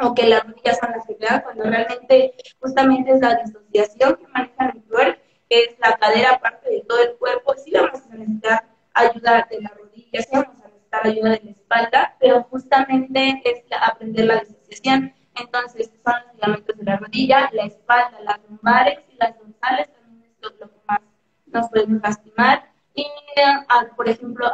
O 0.00 0.14
que 0.14 0.26
las 0.26 0.44
rodillas 0.44 0.78
son 0.78 0.90
las 0.92 1.06
que 1.06 1.16
quedan, 1.16 1.42
cuando 1.42 1.64
realmente 1.64 2.34
justamente 2.58 3.12
es 3.12 3.20
la 3.20 3.36
disociación 3.36 4.16
que 4.16 4.26
maneja 4.28 4.72
el 4.74 4.82
twerk 4.84 5.24
es 5.48 5.78
la 5.78 5.96
cadera 5.96 6.40
parte 6.40 6.70
de 6.70 6.80
todo 6.82 7.02
el 7.02 7.16
cuerpo, 7.16 7.54
sí 7.62 7.70
vamos 7.72 8.02
a 8.10 8.14
necesitar 8.16 8.64
ayuda 8.92 9.46
de 9.50 9.60
la 9.60 9.68
rodilla, 9.70 10.22
sí 10.22 10.28
vamos 10.32 10.48
a 10.48 10.68
necesitar 10.68 11.06
ayuda 11.06 11.30
de 11.30 11.40
la 11.44 11.50
espalda, 11.50 12.16
pero 12.18 12.42
justamente 12.44 13.42
es 13.44 13.64
aprender 13.80 14.26
la 14.26 14.34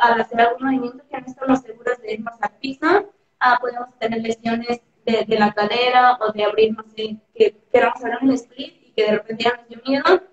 al 0.00 0.21
hacer 0.21 0.40
algún 0.40 0.66
movimiento 0.66 1.04
que 1.09 1.21
no 1.21 1.26
estamos 1.26 1.61
seguros 1.61 1.99
de 2.00 2.14
irnos 2.14 2.35
al 2.40 2.52
piso, 2.59 3.12
ah, 3.40 3.59
podemos 3.61 3.97
tener 3.99 4.21
lesiones 4.23 4.80
de, 5.04 5.38
la 5.38 5.52
cadera 5.52 6.19
o 6.21 6.33
de 6.33 6.45
abrir, 6.45 6.76
no 6.76 6.85
sé, 6.97 7.16
que 7.35 7.57
queramos 7.73 7.97
hacer 7.97 8.19
un 8.23 8.33
split 8.33 8.75
y 8.87 8.92
que 8.92 9.04
de 9.04 9.12
repente 9.12 9.45
ya 9.45 9.57
nos 9.57 9.69
dio 9.69 9.80
miedo 9.85 10.30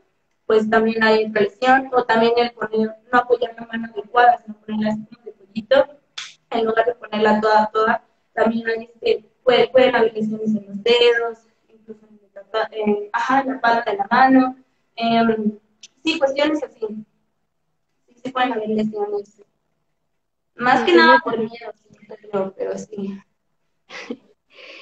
pues 0.47 0.69
también 0.69 1.03
hay 1.03 1.29
presión, 1.29 1.89
o 1.93 2.05
también 2.05 2.31
el 2.37 2.51
poner, 2.51 2.95
no 3.11 3.19
apoyar 3.19 3.53
la 3.59 3.67
mano 3.67 3.89
adecuada, 3.93 4.37
sino 4.37 4.57
ponerla 4.59 4.93
así 4.93 5.07
de 5.25 5.31
pollito, 5.33 5.87
en 6.49 6.65
lugar 6.65 6.85
de 6.85 6.95
ponerla 6.95 7.41
toda, 7.41 7.69
toda, 7.71 8.03
también 8.33 8.67
hay 8.69 8.85
este, 8.85 9.29
puede, 9.43 9.67
pueden 9.67 9.95
haber 9.95 10.13
lesiones 10.13 10.55
en 10.55 10.65
los 10.65 10.83
dedos, 10.83 11.39
incluso 11.67 12.07
en, 12.71 13.09
ajá, 13.11 13.41
en 13.41 13.47
la 13.47 13.61
palma 13.61 13.81
de 13.81 13.97
la 13.97 14.07
mano, 14.09 14.55
eh, 14.95 15.59
sí, 16.01 16.17
cuestiones 16.17 16.63
así, 16.63 16.79
sí, 18.07 18.15
sí 18.23 18.31
pueden 18.31 18.53
haber 18.53 18.69
lesiones, 18.69 19.41
más 20.57 20.83
que 20.83 20.95
nada 20.95 21.19
por 21.23 21.37
miedo, 21.37 21.73
pero, 22.07 22.53
pero 22.57 22.77
sí. 22.77 23.19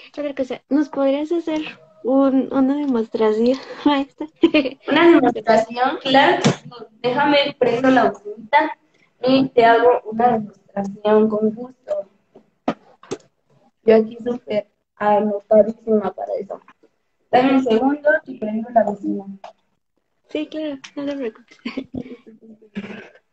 Otra 0.09 0.33
cosa, 0.33 0.61
¿nos 0.69 0.89
podrías 0.89 1.31
hacer 1.31 1.61
un, 2.05 2.53
una 2.53 2.75
demostración, 2.75 3.57
maestra. 3.85 4.27
Una 4.87 5.07
demostración, 5.07 5.97
claro. 6.01 6.43
Déjame 7.01 7.55
prendo 7.57 7.89
la 7.89 8.11
bocinita 8.11 8.77
y 9.21 9.49
te 9.49 9.65
hago 9.65 10.01
una 10.05 10.33
demostración 10.33 11.29
con 11.29 11.49
gusto. 11.51 12.09
Yo 13.83 13.95
aquí 13.95 14.17
súper 14.23 14.67
anotadísima 14.95 16.13
para 16.13 16.33
eso. 16.39 16.61
Dame 17.31 17.55
un 17.55 17.63
segundo 17.63 18.09
y 18.25 18.39
prendo 18.39 18.69
la 18.69 18.83
bocina. 18.83 19.25
Sí, 20.29 20.47
claro, 20.47 20.77
no 20.95 21.05
te 21.05 21.15
preocupes. 21.15 21.57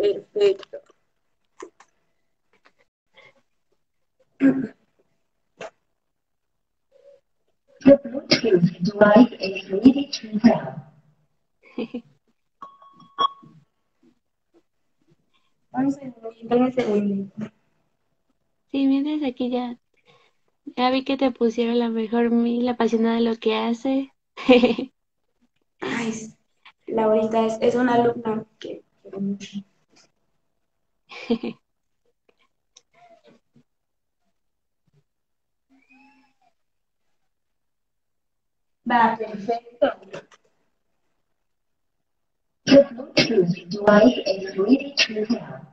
Perfecto. 0.00 0.78
The 7.80 7.98
Bluetooth 8.04 8.82
device 8.82 9.32
is 9.40 9.70
ready 9.70 10.10
to 10.10 10.40
pair. 10.40 10.76
Sí, 18.70 18.86
mientras 18.86 19.22
aquí 19.22 19.50
ya, 19.50 19.78
ya 20.64 20.90
vi 20.90 21.04
que 21.04 21.18
te 21.18 21.30
pusieron 21.30 21.78
la 21.78 21.90
mejor 21.90 22.30
mil 22.30 22.66
apasionada 22.68 23.16
de 23.16 23.20
lo 23.20 23.36
que 23.36 23.54
hace. 23.54 24.12
Ay, 25.80 26.12
Laurita 26.86 27.44
es, 27.44 27.58
es 27.60 27.74
una 27.74 27.94
alumna 27.94 28.46
que 28.58 28.82
quiero 29.02 29.20
mucho. 29.20 29.62
Va, 38.84 39.16
perfecto. 39.16 39.88
The 42.66 42.82
Bluetooth 42.92 43.70
device 43.70 44.18
is 44.26 44.58
ready 44.58 44.94
to 44.98 45.26
pair. 45.26 45.69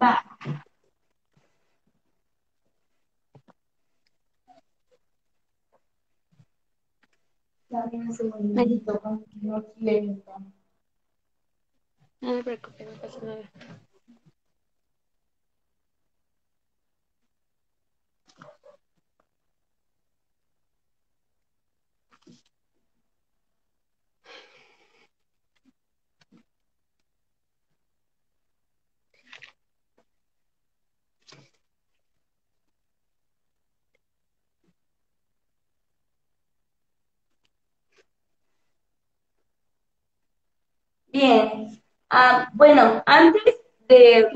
Va. 0.00 0.24
Dame 7.70 7.98
un 7.98 8.12
segundito, 8.14 9.00
no. 9.04 9.24
No 12.22 12.34
te 12.36 12.44
preocupes, 12.44 12.86
no 12.88 13.00
pasa 13.02 13.20
nada. 13.26 13.79
Bien. 41.20 41.82
Ah, 42.08 42.48
bueno, 42.54 43.02
antes 43.04 43.56
de, 43.88 44.26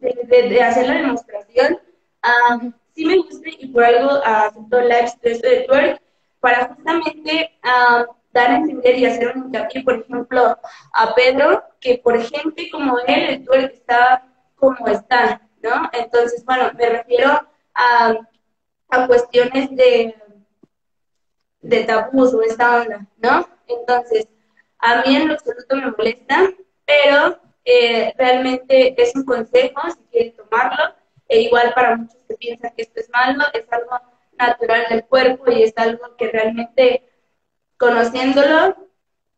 de, 0.00 0.60
hacer 0.60 0.88
la 0.88 0.94
demostración, 0.94 1.78
ah, 2.20 2.58
sí 2.92 3.04
me 3.04 3.18
gusta 3.18 3.48
y 3.48 3.68
por 3.68 3.84
algo 3.84 4.10
acepto 4.24 4.80
live 4.80 5.12
de 5.22 5.66
twerk 5.68 6.02
para 6.40 6.66
justamente 6.66 7.56
ah, 7.62 8.06
dar 8.32 8.50
a 8.50 8.56
entender 8.56 8.98
y 8.98 9.06
hacer 9.06 9.36
un 9.36 9.46
hincapié, 9.46 9.84
por 9.84 10.00
ejemplo, 10.00 10.58
a 10.94 11.14
Pedro, 11.14 11.62
que 11.78 11.98
por 11.98 12.20
gente 12.20 12.68
como 12.72 12.98
él, 13.06 13.20
el 13.28 13.44
twerk 13.44 13.72
está 13.74 14.26
como 14.56 14.88
está, 14.88 15.40
¿no? 15.62 15.90
Entonces, 15.92 16.44
bueno, 16.44 16.72
me 16.76 16.88
refiero 16.88 17.40
a, 17.72 18.16
a 18.88 19.06
cuestiones 19.06 19.70
de, 19.76 20.16
de 21.60 21.84
tabús 21.84 22.34
o 22.34 22.42
esta 22.42 22.82
onda, 22.82 23.06
¿no? 23.18 23.48
Entonces, 23.68 24.26
a 24.80 25.02
mí 25.02 25.16
en 25.16 25.28
lo 25.28 25.34
absoluto 25.34 25.76
me 25.76 25.90
molesta, 25.90 26.50
pero 26.86 27.38
eh, 27.64 28.14
realmente 28.16 29.00
es 29.00 29.14
un 29.14 29.24
consejo, 29.24 29.80
si 29.90 30.02
quieren 30.10 30.36
tomarlo, 30.36 30.94
e 31.28 31.42
igual 31.42 31.72
para 31.74 31.96
muchos 31.96 32.16
que 32.28 32.34
piensan 32.34 32.72
que 32.76 32.82
esto 32.82 33.00
es 33.00 33.10
malo, 33.10 33.44
es 33.52 33.64
algo 33.70 34.00
natural 34.38 34.86
del 34.88 35.04
cuerpo 35.04 35.50
y 35.50 35.62
es 35.62 35.72
algo 35.76 36.16
que 36.16 36.28
realmente, 36.28 37.04
conociéndolo, 37.76 38.88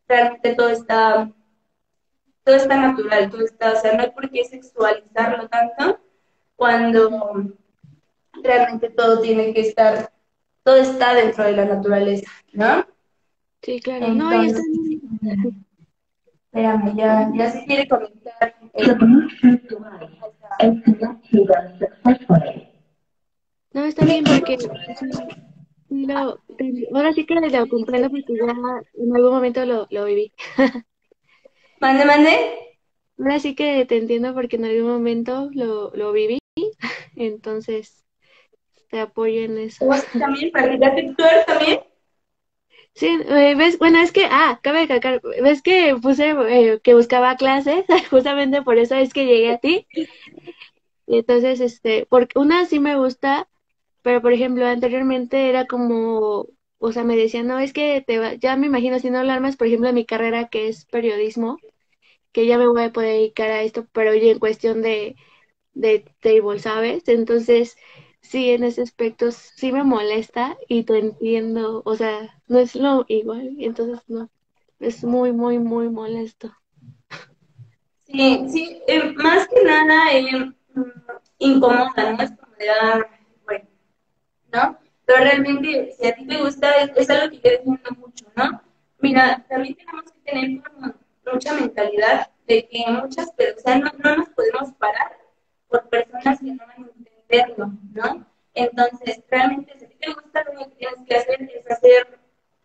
realmente 0.09 0.55
todo 0.55 0.69
está, 0.69 1.31
todo 2.45 2.57
está 2.57 2.77
natural, 2.77 3.31
todo 3.31 3.45
está, 3.45 3.73
o 3.73 3.77
sea, 3.77 3.95
no 3.95 4.03
hay 4.05 4.11
por 4.11 4.31
qué 4.31 4.45
sexualizarlo 4.45 5.49
tanto 5.49 6.01
cuando 6.57 7.53
realmente 8.43 8.91
todo 8.91 9.21
tiene 9.21 9.53
que 9.53 9.63
estar, 9.63 10.13
todo 10.63 10.77
está 10.77 11.15
dentro 11.15 11.45
de 11.45 11.53
la 11.53 11.65
naturaleza, 11.65 12.31
¿no? 12.53 12.87
Sí, 13.63 13.81
claro. 13.81 14.09
no, 14.09 14.33
está 14.43 14.61
Espérame, 15.23 16.97
ya, 16.97 17.31
ya 17.35 17.51
se 17.51 17.65
quiere 17.65 17.89
comentar. 17.89 18.55
No, 23.73 23.85
está 23.85 24.05
bien 24.05 24.25
porque 24.25 24.59
lo, 25.89 26.41
ahora 26.95 27.13
sí 27.13 27.25
que 27.25 27.35
lo 27.35 27.69
comprendo 27.69 28.11
porque 28.11 28.35
ya 28.35 28.53
en 28.95 29.17
algún 29.17 29.33
momento 29.33 29.65
lo, 29.65 29.87
lo 29.91 30.05
viví. 30.05 30.33
Mande, 31.81 32.05
mande. 32.05 32.31
Ahora 33.19 33.39
sí 33.41 33.55
que 33.55 33.85
te 33.87 33.97
entiendo 33.97 34.35
porque 34.35 34.57
en 34.57 34.65
algún 34.65 34.91
momento 34.91 35.51
lo, 35.53 35.91
lo 35.95 36.13
viví, 36.13 36.39
entonces 37.17 38.05
te 38.91 39.01
apoyo 39.01 39.41
en 39.41 39.59
eso. 39.59 39.89
¿También? 40.19 40.51
¿Practicaste 40.53 41.15
tú 41.17 41.25
también? 41.47 41.81
Sí, 42.95 43.07
eh, 43.27 43.55
ves, 43.57 43.79
bueno, 43.79 43.99
es 44.01 44.13
que, 44.13 44.27
ah, 44.31 44.61
cabe 44.63 44.81
recalcar, 44.83 45.21
ves 45.43 45.63
que 45.63 45.97
puse 46.01 46.31
eh, 46.49 46.81
que 46.83 46.95
buscaba 46.95 47.37
clases, 47.37 47.85
justamente 48.11 48.63
por 48.63 48.79
eso 48.79 48.95
es 48.97 49.13
que 49.13 49.25
llegué 49.27 49.51
a 49.53 49.59
ti. 49.59 49.87
Entonces, 51.07 51.61
este, 51.61 52.07
porque 52.09 52.39
una 52.39 52.65
sí 52.67 52.81
me 52.81 52.97
gusta, 52.97 53.49
pero 54.03 54.23
por 54.23 54.33
ejemplo, 54.33 54.67
anteriormente 54.67 55.49
era 55.49 55.67
como, 55.67 56.49
o 56.79 56.93
sea, 56.93 57.05
me 57.05 57.17
decían, 57.17 57.47
no, 57.47 57.59
es 57.59 57.73
que 57.73 58.03
te 58.07 58.19
va, 58.19 58.35
ya 58.35 58.57
me 58.57 58.67
imagino 58.67 58.97
haciendo 58.97 59.19
alarmas, 59.21 59.57
por 59.57 59.67
ejemplo, 59.67 59.89
en 59.89 59.95
mi 59.97 60.07
carrera 60.07 60.49
que 60.49 60.69
es 60.69 60.87
periodismo, 60.87 61.59
que 62.33 62.47
ya 62.47 62.59
me 62.59 62.69
voy 62.69 62.85
a 62.85 62.93
poder 62.93 63.15
dedicar 63.17 63.51
a 63.51 63.63
esto, 63.63 63.89
pero 63.93 64.15
ya 64.15 64.33
en 64.33 64.41
cuestión 64.41 64.83
de, 64.83 65.17
de 65.75 66.05
table, 66.21 66.59
¿sabes? 66.61 67.09
Entonces, 67.09 67.77
sí, 68.23 68.53
en 68.53 68.65
ese 68.65 68.83
aspecto 68.83 69.31
sí 69.31 69.73
me 69.73 69.85
molesta 69.85 70.57
y 70.69 70.85
te 70.85 70.99
entiendo, 70.99 71.83
o 71.85 71.97
sea, 71.97 72.35
no 72.49 72.59
es 72.59 72.75
lo 72.75 73.05
igual, 73.09 73.57
entonces 73.59 74.01
no, 74.09 74.31
es 74.81 75.05
muy, 75.05 75.33
muy, 75.33 75.59
muy 75.59 75.89
molesto. 75.89 76.55
Sí, 78.07 78.45
sí, 78.49 78.83
eh, 78.87 79.13
más 79.17 79.49
que 79.49 79.65
nada 79.65 80.13
eh, 80.13 80.53
incomoda, 81.39 82.13
¿no? 82.13 82.23
Es 82.23 82.31
como 82.33 82.55
de, 82.57 82.71
ah, 82.71 83.07
bueno, 83.45 83.65
¿no? 84.53 84.79
Pero 85.05 85.25
realmente, 85.25 85.95
si 85.99 86.07
a 86.07 86.15
ti 86.15 86.27
te 86.27 86.37
gusta, 86.43 86.83
es, 86.83 87.11
algo 87.11 87.31
que 87.31 87.37
yo 87.37 87.51
defiendo 87.51 87.91
mucho, 87.99 88.27
¿no? 88.37 88.63
Mira, 89.01 89.45
también 89.49 89.77
tenemos 89.77 90.13
que 90.13 90.31
tener 90.31 90.63
mucha 91.33 91.55
mentalidad 91.55 92.31
de 92.47 92.69
que 92.69 92.85
muchas 92.89 93.31
personas 93.33 93.95
no, 93.99 94.11
no 94.11 94.17
nos 94.19 94.29
podemos 94.31 94.73
parar 94.75 95.17
por 95.69 95.89
personas 95.89 96.39
que 96.39 96.53
no 96.53 96.67
van 96.67 96.92
entenderlo, 97.33 97.73
¿no? 97.95 98.27
Entonces, 98.55 99.23
realmente, 99.31 99.79
si 99.79 99.87
te 99.87 100.13
gusta, 100.13 100.45
lo 100.45 100.69
que 100.69 100.77
tienes 100.77 100.99
que 101.09 101.17
hacer 101.17 101.43
es 101.43 101.71
hacer 101.71 102.19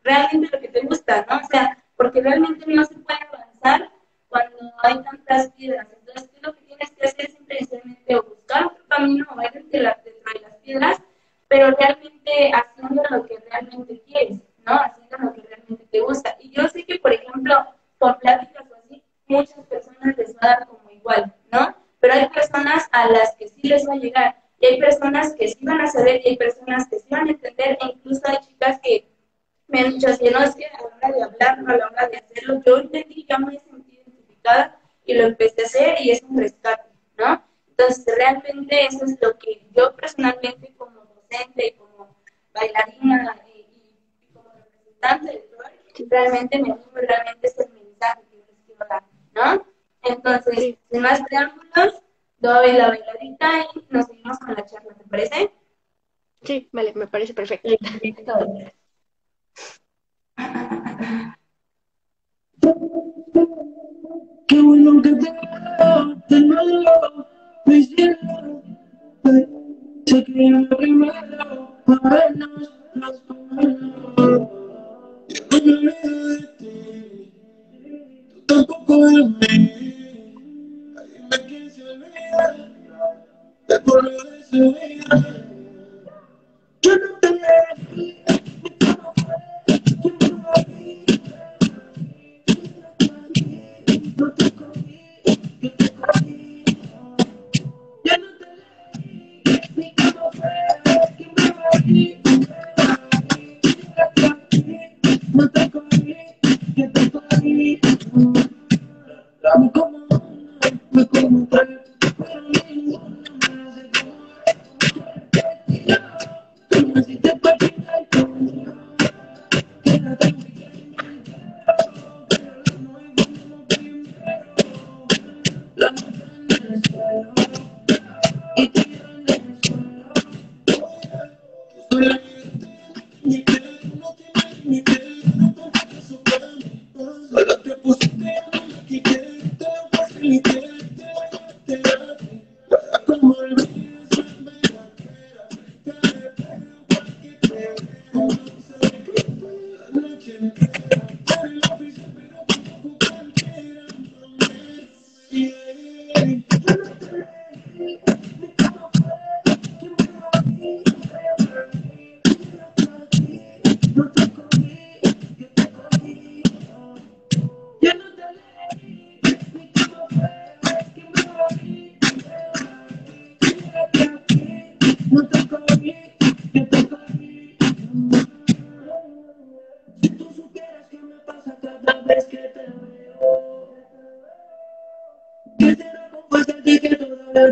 realmente 0.04 0.50
lo 0.52 0.62
que 0.62 0.68
te 0.68 0.82
gusta, 0.82 1.26
¿no? 1.30 1.38
O 1.38 1.48
sea, 1.50 1.78
porque 1.96 2.22
realmente 2.22 2.66
no 2.68 2.84
se 2.84 2.96
puede 2.96 3.20
avanzar 3.32 3.90
cuando 4.30 4.58
hay 4.84 5.02
tantas 5.04 5.52
piedras. 5.52 5.88
Entonces, 6.00 6.30
¿qué 6.30 6.38
es 6.38 6.44
lo 6.44 6.54
que 6.54 6.62
tienes 6.64 6.92
que 6.92 7.08
hacer? 7.08 7.32
Simplemente 7.32 8.16
buscar 8.20 8.66
otro 8.66 8.84
camino, 8.88 9.26
o 9.32 9.40
dentro 9.40 9.70
de 9.72 9.80
las 9.80 9.98
piedras, 10.64 11.02
pero 11.48 11.72
realmente 11.72 12.52
haciendo 12.54 13.04
lo 13.10 13.26
que 13.26 13.38
realmente 13.50 14.02
quieres, 14.02 14.40
¿no? 14.66 14.74
Haciendo 14.74 15.18
lo 15.18 15.34
que 15.34 15.42
realmente 15.42 15.86
te 15.90 16.02
gusta. 16.02 16.36
Y 16.40 16.50
yo 16.52 16.68
sé 16.68 16.84
que, 16.86 17.00
por 17.00 17.14
ejemplo, 17.14 17.56
con 17.98 18.20
pláticas 18.20 18.66
o 18.70 18.76
así, 18.76 19.02
muchas 19.28 19.66
personas 19.66 20.18
les 20.18 20.36
va 20.36 20.40
a 20.42 20.48
dar 20.48 20.68
como 20.68 20.92
igual, 20.92 21.34
¿no? 21.52 21.74
Pero 22.00 22.14
hay 22.14 22.30
personas 22.30 22.88
a 22.92 23.08
las 23.08 23.36
que 23.36 23.48
sí 23.48 23.62
les 23.64 23.88
va 23.88 23.94
a 23.94 23.98
llegar. 23.98 24.37
Saber 25.98 26.22
y 26.24 26.30
hay 26.30 26.38
personas 26.38 26.88
que 26.88 27.00
sí 27.00 27.08
van 27.10 27.28
a 27.28 27.32
entender. 27.32 27.78
E 27.82 27.86
incluso 27.94 28.22
hay 28.26 28.38
chicas 28.38 28.80
que 28.82 29.08
me 29.68 29.80
han 29.80 29.94
dicho 29.94 30.08
así, 30.08 30.30
no, 30.30 30.40
es 30.44 30.56
que 30.56 30.66
a 30.66 30.74
la 30.74 30.84
hora 30.84 31.12
de 31.12 31.24
hablarlo, 31.24 31.74
a 31.74 31.78
la 31.78 31.88
hora 31.88 32.08
de 32.08 32.18
hacerlo, 32.18 32.62
yo 32.66 32.78
entendí, 32.78 33.26
ya 33.28 33.38
me 33.38 33.60
sentí 33.60 33.96
identificada 33.96 34.80
y 35.06 35.14
lo 35.14 35.24
empecé 35.26 35.64
a 35.64 35.66
hacer 35.66 35.96
y 36.02 36.12
es 36.12 36.24
un 36.24 36.38
rescate, 36.38 36.90
¿no? 37.18 37.44
Entonces, 37.70 38.16
realmente 38.18 38.86
eso 38.86 39.06
es 39.06 39.18
lo 39.22 39.38
que 39.38 39.68
yo 39.76 39.96
personalmente 39.96 40.74
como 40.78 41.02
docente 41.02 41.68
y 41.68 41.72
como 41.74 42.16
bailarina 42.54 43.38
y, 43.54 43.60
y 43.60 44.34
como 44.34 44.50
representante 44.54 45.32
de 45.32 45.38
todo, 45.40 45.64
realmente 46.10 46.60
me 46.60 46.72
animo, 46.72 46.90
realmente 46.94 47.48
es 47.48 47.60
el 47.60 47.70
mensaje 47.70 48.22
que 48.32 48.38
les 48.38 48.60
quiero 48.66 48.86
dar, 48.90 49.04
¿no? 49.34 49.68
Entonces, 50.04 50.78
sin 50.90 51.02
más 51.02 51.22
preámbulos, 51.24 52.02
doy 52.40 52.72
la 52.74 52.88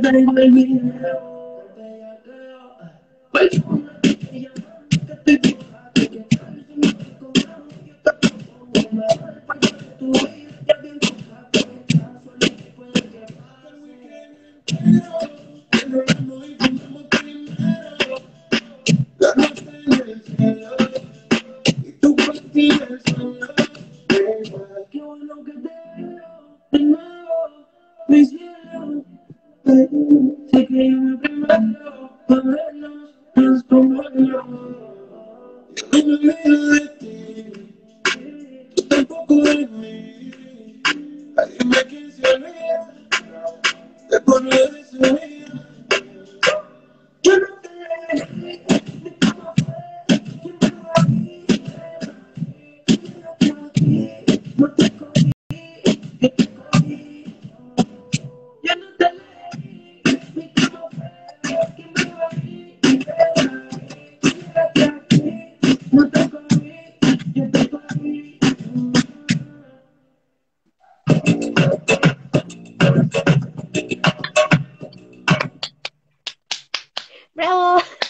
yo 0.06 0.12
tengo 0.12 1.35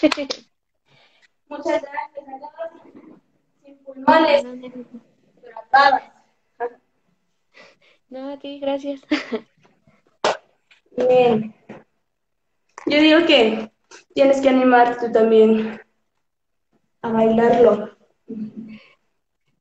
Muchas 1.50 1.82
gracias 1.82 2.28
a 2.28 2.39
todos. 2.39 2.82
Sin 3.63 3.78
pulmones, 3.84 4.46
pero 5.41 5.60
acabas. 5.60 6.04
No, 8.10 8.30
a 8.34 8.38
ti, 8.39 8.60
gracias. 8.60 9.02
Bien. 10.98 11.54
Yo 12.86 13.00
digo 13.00 13.26
que 13.26 13.72
tienes 14.13 14.41
que 14.41 14.50
animar 14.50 14.98
tú 15.00 15.12
también 15.12 15.82
a 17.02 17.12
bailarlo. 17.12 17.96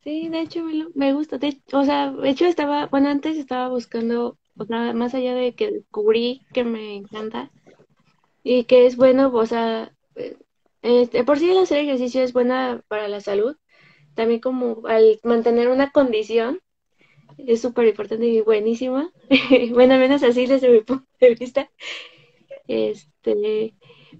Sí, 0.02 0.28
de 0.28 0.40
hecho 0.40 0.62
me, 0.62 0.74
lo- 0.74 0.90
me 0.94 1.12
gusta. 1.14 1.38
De, 1.38 1.59
o 1.72 1.85
sea, 1.85 2.11
de 2.12 2.28
hecho 2.28 2.44
estaba, 2.44 2.87
bueno, 2.87 3.09
antes 3.09 3.37
estaba 3.38 3.68
buscando, 3.68 4.37
o 4.59 4.64
sea, 4.66 4.92
más 4.92 5.14
allá 5.14 5.35
de 5.35 5.54
que 5.54 5.70
descubrí 5.70 6.42
que 6.52 6.64
me 6.64 6.96
encanta 6.96 7.50
y 8.42 8.64
que 8.64 8.85
es 8.87 8.96
bueno, 8.96 9.30
o 9.33 9.46
sea, 9.46 9.90
este, 10.83 11.24
por 11.24 11.38
sí 11.38 11.50
el 11.50 11.59
hacer 11.59 11.79
ejercicio 11.79 12.22
es 12.22 12.33
buena 12.33 12.83
para 12.88 13.09
la 13.09 13.20
salud, 13.20 13.57
también 14.14 14.40
como 14.40 14.87
al 14.87 15.20
mantener 15.24 15.68
una 15.68 15.90
condición 15.92 16.61
es 17.38 17.61
súper 17.62 17.88
importante 17.88 18.27
y 18.27 18.40
buenísima. 18.40 19.11
Bueno, 19.72 19.94
al 19.94 20.00
menos 20.00 20.22
así 20.22 20.46
desde 20.46 20.68
mi 20.70 20.81
punto 20.83 21.07
de 21.20 21.35
vista. 21.35 21.70
Este, 22.68 23.74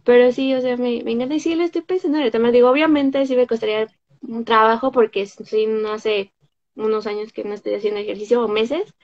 pero 0.05 0.33
sí, 0.33 0.55
o 0.55 0.61
sea, 0.61 0.77
me, 0.77 1.03
me 1.05 1.13
encanta 1.13 1.35
y 1.35 1.41
sí 1.41 1.55
lo 1.55 1.65
estoy 1.65 1.83
pensando 1.83 2.19
ahorita. 2.19 2.39
Me 2.39 2.53
digo, 2.53 2.71
obviamente 2.71 3.27
sí 3.27 3.37
me 3.37 3.47
costaría 3.47 3.89
un 4.23 4.45
trabajo 4.45 4.93
porque 4.93 5.27
sí, 5.27 5.67
no 5.67 5.93
hace 5.93 6.33
unos 6.77 7.07
años 7.07 7.33
que 7.33 7.45
no 7.45 7.55
estoy 7.55 7.75
haciendo 7.75 8.01
ejercicio 8.01 8.43
o 8.43 8.49
meses, 8.49 8.95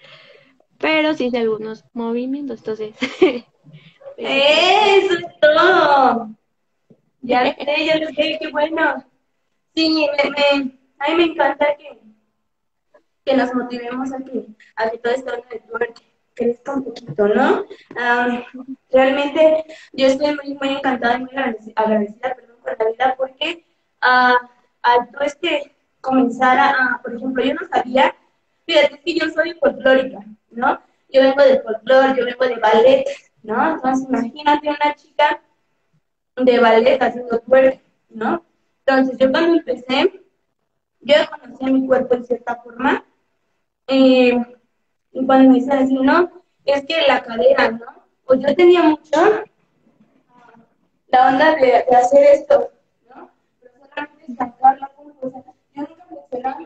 pero 0.79 1.15
sí 1.15 1.27
hice 1.27 1.39
algunos 1.39 1.85
movimientos, 1.93 2.61
entonces. 2.61 2.95
¡Eso 4.19 5.15
es 5.15 5.41
todo! 5.41 6.37
Ya 7.23 7.55
sé, 7.55 7.87
ya 7.87 7.95
sé, 8.15 8.39
qué 8.41 8.49
bueno. 8.53 9.05
Sí, 9.75 10.09
me, 10.17 10.31
me- 10.31 10.73
a 11.01 11.11
mí 11.11 11.17
me 11.17 11.25
encanta 11.33 11.77
que, 11.77 12.01
que 13.25 13.37
nos 13.37 13.55
motivemos 13.55 14.13
a 14.13 14.19
que, 14.19 14.47
a 14.77 14.91
que 14.91 14.99
todo 14.99 15.13
esto 15.13 15.31
de 15.33 15.45
network 15.51 16.01
crezca 16.35 16.75
un 16.75 16.85
poquito, 16.85 17.29
¿no? 17.29 17.65
Ah, 17.99 18.45
realmente 18.91 19.65
yo 19.93 20.07
estoy 20.07 20.35
muy, 20.37 20.55
muy 20.55 20.69
encantada 20.77 21.17
y 21.19 21.21
muy 21.21 21.31
agradecida, 21.77 22.35
perdón, 22.35 22.57
con 22.63 22.73
la 22.79 22.91
vida 22.91 23.15
porque 23.17 23.65
ah, 24.01 24.37
al 24.83 25.11
tú 25.11 25.19
este 25.23 25.75
comenzar 26.01 26.59
a, 26.59 27.01
por 27.03 27.15
ejemplo, 27.15 27.45
yo 27.45 27.55
no 27.55 27.69
sabía, 27.69 28.15
fíjate, 28.67 29.01
que 29.01 29.15
yo 29.15 29.29
soy 29.31 29.53
folclórica, 29.61 30.19
¿no? 30.51 30.81
Yo 31.11 31.23
vengo 31.23 31.43
del 31.43 31.63
folclore, 31.63 32.15
yo 32.17 32.25
vengo 32.25 32.47
de 32.47 32.57
ballet, 32.57 33.05
¿no? 33.43 33.75
Entonces 33.75 34.09
imagínate 34.09 34.69
una 34.69 34.95
chica 34.95 35.43
de 36.37 36.59
ballet 36.59 37.03
haciendo 37.03 37.39
twerk, 37.41 37.81
¿no? 38.11 38.45
Entonces 38.85 39.19
yo 39.19 39.31
cuando 39.31 39.59
empecé, 39.59 40.23
yo 41.01 41.15
conocía 41.31 41.69
mi 41.69 41.87
cuerpo 41.87 42.15
en 42.15 42.25
cierta 42.25 42.57
forma, 42.57 43.05
eh, 43.87 44.37
y 45.13 45.27
cuando 45.27 45.51
me 45.51 45.57
dicen 45.57 45.73
así, 45.73 45.95
no, 45.95 46.31
es 46.65 46.85
que 46.87 47.03
la 47.07 47.23
cadera, 47.23 47.71
¿no? 47.73 47.87
Pues 48.25 48.41
yo 48.41 48.55
tenía 48.55 48.83
mucho 48.83 49.11
ah, 49.15 50.55
la 51.09 51.29
onda 51.29 51.57
de, 51.57 51.85
de 51.89 51.97
hacer 51.97 52.23
esto, 52.35 52.71
¿no? 53.09 53.31
Pero 53.61 53.75
solamente 53.89 54.35
sacar 54.37 54.79
la 54.79 54.89
punta, 54.89 55.27
o 55.27 55.31
sea, 55.31 55.43
yo 55.75 55.83
nunca 55.83 56.05
flexionaba, 56.07 56.59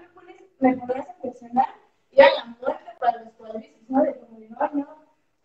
me 0.61 0.77
ponías 0.77 1.09
a 1.09 1.15
flexionar, 1.15 1.69
y 2.11 2.21
era 2.21 2.29
la 2.35 2.45
muerte 2.45 2.91
para 3.01 3.23
los 3.23 3.33
cuadríceps, 3.35 3.89
¿no? 3.91 4.03
De 4.03 4.15
como 4.19 4.39
de, 4.39 4.49
no, 4.49 4.71
no, 4.73 4.89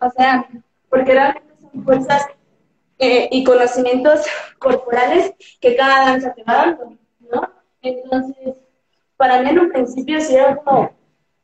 o 0.01 0.09
sea, 0.11 0.47
porque 0.89 1.13
realmente 1.13 1.55
son 1.57 1.83
fuerzas 1.83 2.27
eh, 2.99 3.29
y 3.31 3.43
conocimientos 3.43 4.25
corporales 4.59 5.33
que 5.59 5.75
cada 5.75 6.11
danza 6.11 6.33
te 6.33 6.43
va 6.43 6.53
dando, 6.53 6.97
¿no? 7.19 7.53
Entonces, 7.81 8.55
para 9.15 9.41
mí 9.41 9.49
en 9.49 9.59
un 9.59 9.71
principio 9.71 10.19
sí 10.19 10.35
era 10.35 10.57
como, 10.57 10.91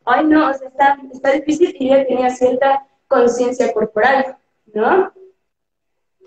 ay 0.03 0.25
no, 0.25 0.49
o 0.49 0.53
sea, 0.53 0.67
está, 0.67 0.97
está 1.11 1.31
difícil 1.31 1.75
y 1.79 1.89
yo 1.89 2.05
tenía 2.05 2.29
cierta 2.29 2.85
conciencia 3.07 3.73
corporal, 3.73 4.37
¿no? 4.73 5.13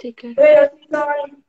Sí, 0.01 0.15
claro. 0.15 0.35
Pero 0.37 0.71
sí 0.75 0.89
son, 0.91 1.45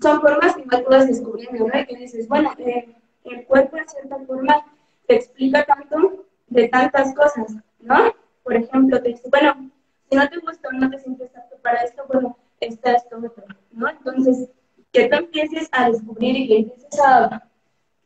son 0.00 0.20
formas 0.20 0.54
que 0.54 0.62
igual 0.62 0.84
tú 0.84 0.90
vas 0.90 1.08
descubriendo, 1.08 1.66
¿no? 1.66 1.80
Y 1.80 1.86
que 1.86 1.96
dices, 1.96 2.28
bueno, 2.28 2.52
eh, 2.58 2.94
el 3.24 3.44
cuerpo 3.46 3.76
en 3.76 3.88
cierta 3.88 4.18
forma 4.26 4.64
te 5.06 5.16
explica 5.16 5.64
tanto 5.64 6.26
de 6.46 6.68
tantas 6.68 7.14
cosas, 7.14 7.56
¿no? 7.80 8.14
Por 8.44 8.54
ejemplo, 8.54 9.02
te 9.02 9.08
dice, 9.08 9.28
bueno, 9.28 9.70
si 10.08 10.16
no 10.16 10.28
te 10.28 10.38
gusta 10.38 10.68
o 10.68 10.72
no 10.72 10.90
te 10.90 10.98
sientes 10.98 11.36
apto 11.36 11.56
para 11.58 11.82
esto, 11.82 12.04
bueno, 12.08 12.36
está 12.60 12.92
esto 12.92 13.18
otro, 13.18 13.44
¿no? 13.72 13.88
Entonces, 13.88 14.48
que 14.92 15.08
tú 15.08 15.16
empieces 15.16 15.68
a 15.72 15.90
descubrir 15.90 16.36
y 16.36 16.48
que 16.48 16.56
empieces 16.58 17.00
a, 17.00 17.48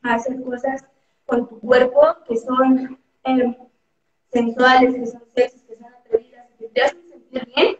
a 0.03 0.15
hacer 0.15 0.43
cosas 0.43 0.85
con 1.27 1.49
tu 1.49 1.61
cuerpo 1.61 2.01
que 2.27 2.37
son 2.37 2.99
eh, 3.25 3.57
sensuales, 4.33 4.95
que 4.95 5.07
son 5.07 5.23
sexys, 5.35 5.63
que 5.63 5.77
son 5.77 5.95
atrevidas, 5.95 6.47
que 6.59 6.69
te 6.69 6.83
hacen 6.83 7.09
sentir 7.09 7.53
bien, 7.55 7.77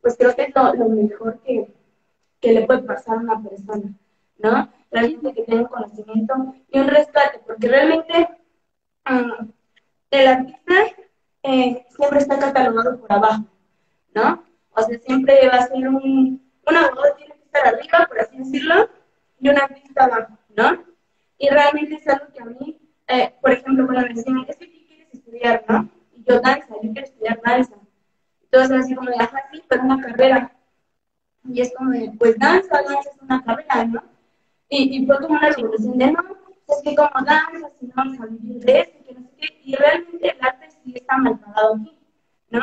pues 0.00 0.16
creo 0.16 0.34
que 0.34 0.42
es 0.42 0.54
lo, 0.54 0.88
mejor 0.88 1.40
que, 1.40 1.72
que 2.40 2.52
le 2.52 2.66
puede 2.66 2.82
pasar 2.82 3.16
a 3.16 3.20
una 3.20 3.42
persona, 3.42 3.92
¿no? 4.38 4.68
Realmente 4.90 5.34
que 5.34 5.42
tenga 5.42 5.68
conocimiento 5.68 6.54
y 6.70 6.78
un 6.78 6.88
rescate, 6.88 7.40
porque 7.46 7.68
realmente 7.68 8.28
mm, 9.04 9.48
el 10.10 10.28
artista 10.28 10.74
eh, 11.42 11.85
siempre 11.96 12.18
está 12.18 12.38
catalogado 12.38 12.98
por 12.98 13.12
abajo, 13.12 13.44
¿no? 14.14 14.44
O 14.70 14.82
sea, 14.82 14.98
siempre 14.98 15.48
va 15.48 15.56
a 15.56 15.66
ser 15.66 15.88
un, 15.88 16.42
un 16.66 16.76
abogado 16.76 17.14
tiene 17.16 17.34
que 17.34 17.44
estar 17.44 17.66
arriba, 17.66 18.06
por 18.08 18.20
así 18.20 18.38
decirlo, 18.38 18.90
y 19.40 19.48
un 19.48 19.58
artista 19.58 20.04
abajo, 20.04 20.38
¿no? 20.56 20.84
Y 21.38 21.48
realmente 21.48 21.96
es 21.96 22.08
algo 22.08 22.26
que 22.32 22.42
a 22.42 22.44
mí, 22.44 22.78
eh, 23.08 23.34
por 23.40 23.52
ejemplo, 23.52 23.86
cuando 23.86 24.08
me 24.08 24.14
decían, 24.14 24.44
es 24.48 24.56
que 24.56 24.70
¿qué 24.70 24.86
quieres 24.86 25.14
estudiar, 25.14 25.64
no? 25.68 25.88
Y 26.14 26.24
yo 26.24 26.40
danza, 26.40 26.74
yo 26.82 26.92
quiero 26.92 27.06
estudiar 27.06 27.40
danza. 27.44 27.74
Entonces, 28.42 28.84
así 28.84 28.94
como 28.94 29.10
de, 29.10 29.16
ajá, 29.18 29.42
sí, 29.52 29.62
pero 29.68 29.82
una 29.82 30.00
carrera. 30.00 30.52
Y 31.44 31.60
es 31.60 31.72
como 31.76 31.90
de, 31.90 32.12
pues 32.18 32.38
danza, 32.38 32.82
danza 32.82 33.10
es 33.10 33.22
una 33.22 33.44
carrera, 33.44 33.84
¿no? 33.84 34.02
Y, 34.68 34.98
y 34.98 35.06
fue 35.06 35.18
como 35.20 35.34
una 35.34 35.50
revolución 35.50 35.98
de, 35.98 36.12
no, 36.12 36.20
es 36.68 36.82
que 36.82 36.94
como 36.96 37.24
danza, 37.24 37.70
si 37.78 37.86
no 37.86 37.92
vamos 37.96 38.20
a 38.20 38.26
vivir 38.26 38.64
de 38.64 38.80
esto, 38.80 39.04
que 39.04 39.14
no 39.14 39.20
sé 39.20 39.30
qué. 39.38 39.60
Y 39.64 39.74
realmente 39.74 40.30
el 40.30 40.44
arte 40.44 40.75
sí 40.86 40.94
está 40.94 41.16
mal 41.18 41.38
pagado 41.40 41.74
aquí, 41.74 41.98
¿no? 42.50 42.60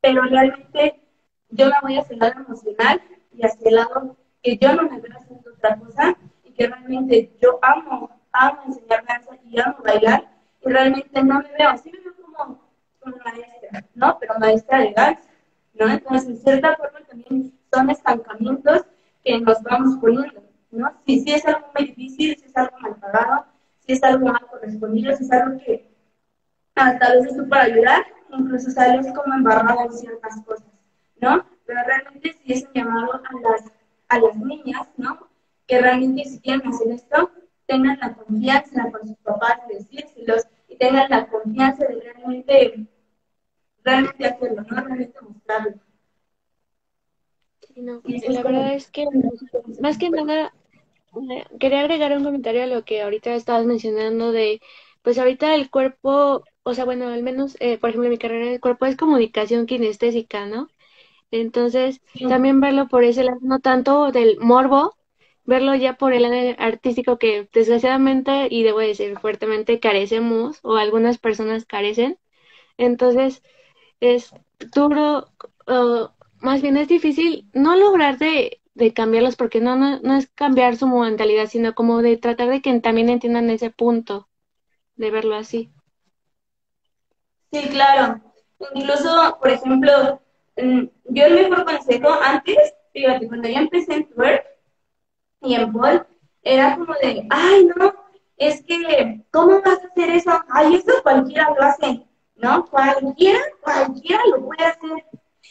Pero 0.00 0.22
realmente 0.22 1.02
yo 1.50 1.66
me 1.66 1.74
voy 1.82 1.98
hacia 1.98 2.14
el 2.14 2.20
lado 2.20 2.40
emocional 2.40 3.02
y 3.32 3.44
hacia 3.44 3.68
el 3.68 3.74
lado 3.74 4.16
que 4.42 4.56
yo 4.56 4.74
no 4.74 4.82
me 4.84 5.00
veo 5.00 5.18
haciendo 5.18 5.50
otra 5.52 5.76
cosa 5.78 6.16
y 6.44 6.52
que 6.52 6.66
realmente 6.66 7.36
yo 7.40 7.58
amo, 7.62 8.10
amo 8.32 8.62
enseñar 8.66 9.04
danza 9.06 9.36
y 9.44 9.60
amo 9.60 9.76
bailar 9.84 10.28
y 10.64 10.68
realmente 10.68 11.22
no 11.22 11.40
me 11.40 11.52
veo 11.58 11.68
así, 11.68 11.92
me 11.92 12.00
veo 12.00 12.14
como, 12.16 12.60
como 13.00 13.16
maestra, 13.24 13.84
¿no? 13.94 14.18
Pero 14.18 14.38
maestra 14.38 14.78
de 14.78 14.92
danza, 14.92 15.30
¿no? 15.74 15.88
Entonces, 15.88 16.28
en 16.28 16.38
cierta 16.38 16.76
forma 16.76 17.00
también 17.00 17.52
son 17.72 17.90
estancamientos 17.90 18.86
que 19.22 19.40
nos 19.40 19.62
vamos 19.62 19.98
poniendo, 20.00 20.42
¿no? 20.70 20.92
Si, 21.04 21.20
si 21.20 21.32
es 21.34 21.44
algo 21.46 21.66
muy 21.76 21.88
difícil, 21.88 22.36
si 22.38 22.46
es 22.46 22.56
algo 22.56 22.78
mal 22.78 22.96
pagado, 22.96 23.44
si 23.80 23.92
es 23.92 24.02
algo 24.02 24.26
mal 24.26 24.46
correspondido, 24.46 25.14
si 25.16 25.24
es 25.24 25.32
algo 25.32 25.58
que 25.58 25.95
hasta 26.76 27.06
a 27.06 27.14
veces 27.14 27.36
tú 27.36 27.48
para 27.48 27.64
ayudar, 27.64 28.06
incluso 28.30 28.70
sales 28.70 29.06
como 29.14 29.34
embarrado 29.34 29.86
en 29.86 29.92
ciertas 29.92 30.40
cosas, 30.44 30.66
¿no? 31.20 31.44
Pero 31.64 31.80
realmente 31.84 32.36
si 32.44 32.52
es 32.52 32.64
un 32.64 32.72
llamado 32.74 33.14
a 33.14 33.40
las, 33.40 33.72
a 34.08 34.18
las 34.18 34.36
niñas, 34.36 34.86
¿no? 34.96 35.28
Que 35.66 35.80
realmente 35.80 36.24
si 36.24 36.38
quieren 36.40 36.68
hacer 36.68 36.88
esto, 36.92 37.30
tengan 37.66 37.98
la 38.00 38.14
confianza 38.14 38.90
con 38.92 39.08
sus 39.08 39.16
papás 39.18 39.58
de 39.68 39.76
decírselos 39.76 40.46
y 40.68 40.76
tengan 40.76 41.10
la 41.10 41.26
confianza 41.26 41.84
de 41.86 42.00
realmente, 42.00 42.86
realmente 43.82 44.26
hacerlo, 44.26 44.62
¿no? 44.62 44.76
Realmente 44.76 45.20
mostrarlo. 45.20 45.74
Sí, 47.60 47.82
no, 47.82 48.02
la 48.04 48.42
verdad 48.42 48.74
es 48.74 48.90
que 48.90 49.06
más 49.80 49.98
que 49.98 50.10
nada 50.10 50.52
eh, 51.30 51.44
quería 51.58 51.80
agregar 51.80 52.16
un 52.16 52.24
comentario 52.24 52.62
a 52.62 52.66
lo 52.66 52.84
que 52.84 53.02
ahorita 53.02 53.34
estabas 53.34 53.64
mencionando 53.64 54.32
de, 54.32 54.60
pues 55.02 55.18
ahorita 55.18 55.54
el 55.54 55.70
cuerpo, 55.70 56.44
o 56.66 56.74
sea, 56.74 56.84
bueno, 56.84 57.08
al 57.08 57.22
menos, 57.22 57.56
eh, 57.60 57.78
por 57.78 57.90
ejemplo, 57.90 58.10
mi 58.10 58.18
carrera 58.18 58.50
de 58.50 58.60
cuerpo 58.60 58.86
es 58.86 58.96
comunicación 58.96 59.66
kinestésica, 59.66 60.46
¿no? 60.46 60.68
Entonces, 61.30 62.02
también 62.26 62.60
verlo 62.60 62.88
por 62.88 63.04
ese 63.04 63.24
lado, 63.24 63.38
no 63.42 63.60
tanto 63.60 64.12
del 64.12 64.38
morbo, 64.40 64.96
verlo 65.44 65.74
ya 65.76 65.94
por 65.96 66.12
el 66.14 66.22
lado 66.24 66.56
artístico 66.58 67.18
que 67.18 67.48
desgraciadamente, 67.52 68.48
y 68.50 68.62
debo 68.64 68.80
decir 68.80 69.18
fuertemente, 69.18 69.80
carecemos, 69.80 70.60
o 70.62 70.76
algunas 70.76 71.18
personas 71.18 71.66
carecen. 71.66 72.18
Entonces, 72.78 73.42
es 74.00 74.32
duro, 74.74 75.28
uh, 75.68 76.08
más 76.40 76.62
bien 76.62 76.76
es 76.78 76.88
difícil 76.88 77.48
no 77.54 77.76
lograr 77.76 78.18
de, 78.18 78.60
de 78.74 78.92
cambiarlos, 78.94 79.36
porque 79.36 79.60
no, 79.60 79.76
no, 79.76 80.00
no 80.00 80.16
es 80.16 80.28
cambiar 80.34 80.76
su 80.76 80.86
mentalidad, 80.88 81.48
sino 81.48 81.74
como 81.74 82.02
de 82.02 82.16
tratar 82.18 82.48
de 82.50 82.62
que 82.62 82.78
también 82.80 83.08
entiendan 83.10 83.50
ese 83.50 83.70
punto, 83.70 84.28
de 84.96 85.10
verlo 85.12 85.36
así. 85.36 85.70
Sí, 87.52 87.68
claro. 87.68 88.20
Incluso, 88.74 89.38
por 89.40 89.50
ejemplo, 89.50 90.20
yo 90.56 91.26
el 91.26 91.34
mejor 91.34 91.64
consejo 91.64 92.08
antes, 92.22 92.74
fíjate, 92.92 93.28
cuando 93.28 93.48
yo 93.48 93.56
empecé 93.58 93.94
en 93.94 94.08
twerk 94.08 94.46
y 95.42 95.54
en 95.54 95.72
Paul, 95.72 96.06
era 96.42 96.76
como 96.76 96.94
de, 96.94 97.26
ay, 97.30 97.68
no, 97.76 97.94
es 98.36 98.62
que, 98.62 99.24
¿cómo 99.30 99.60
vas 99.62 99.82
a 99.82 99.86
hacer 99.86 100.10
eso? 100.10 100.30
Ay, 100.48 100.76
eso 100.76 100.92
cualquiera 101.02 101.50
lo 101.50 101.62
hace, 101.62 102.06
¿no? 102.36 102.64
Cualquiera, 102.66 103.40
cualquiera 103.60 104.22
lo 104.30 104.46
puede 104.46 104.64
hacer. 104.64 105.04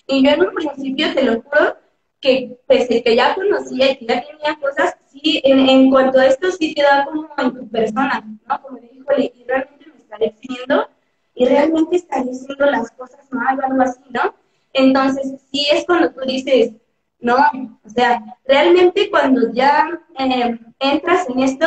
Y 0.08 0.23
yo 0.23 0.31
en 0.31 0.41
un 0.41 0.53
principio, 0.53 1.13
te 1.13 1.23
lo 1.23 1.41
juro, 1.41 1.77
que 2.19 2.58
pese 2.67 3.03
que 3.03 3.15
ya 3.15 3.36
conocía 3.36 3.91
y 3.91 3.97
que 3.97 4.05
ya 4.05 4.25
tenía 4.25 4.60
cosas, 4.60 4.97
sí, 5.08 5.41
en, 5.43 5.89
cuanto 5.91 6.19
a 6.19 6.27
esto 6.27 6.51
sí 6.51 6.73
te 6.73 6.81
da 6.81 7.05
como 7.05 7.29
en 7.38 7.53
tu 7.53 7.69
persona, 7.69 8.23
¿no? 8.47 8.62
Como 8.62 8.77
de, 8.77 8.91
híjole, 8.93 9.34
y 9.36 9.43
realmente 9.43 9.86
me 9.88 9.97
estaré 9.97 10.25
exhibiendo 10.27 10.89
y 11.36 11.45
realmente 11.45 11.98
estaré 11.98 12.32
haciendo 12.32 12.65
las 12.65 12.91
cosas 12.91 13.32
mal 13.32 13.60
o 13.60 13.65
algo 13.65 13.82
así, 13.82 14.02
¿no? 14.10 14.34
Entonces, 14.74 15.41
sí 15.52 15.67
es 15.71 15.86
cuando 15.86 16.12
tú 16.12 16.21
dices, 16.26 16.74
no, 17.19 17.38
o 17.84 17.89
sea, 17.89 18.21
realmente 18.45 19.10
cuando 19.10 19.52
ya 19.52 19.88
eh, 20.19 20.60
entras 20.80 21.30
en 21.30 21.39
esto, 21.39 21.65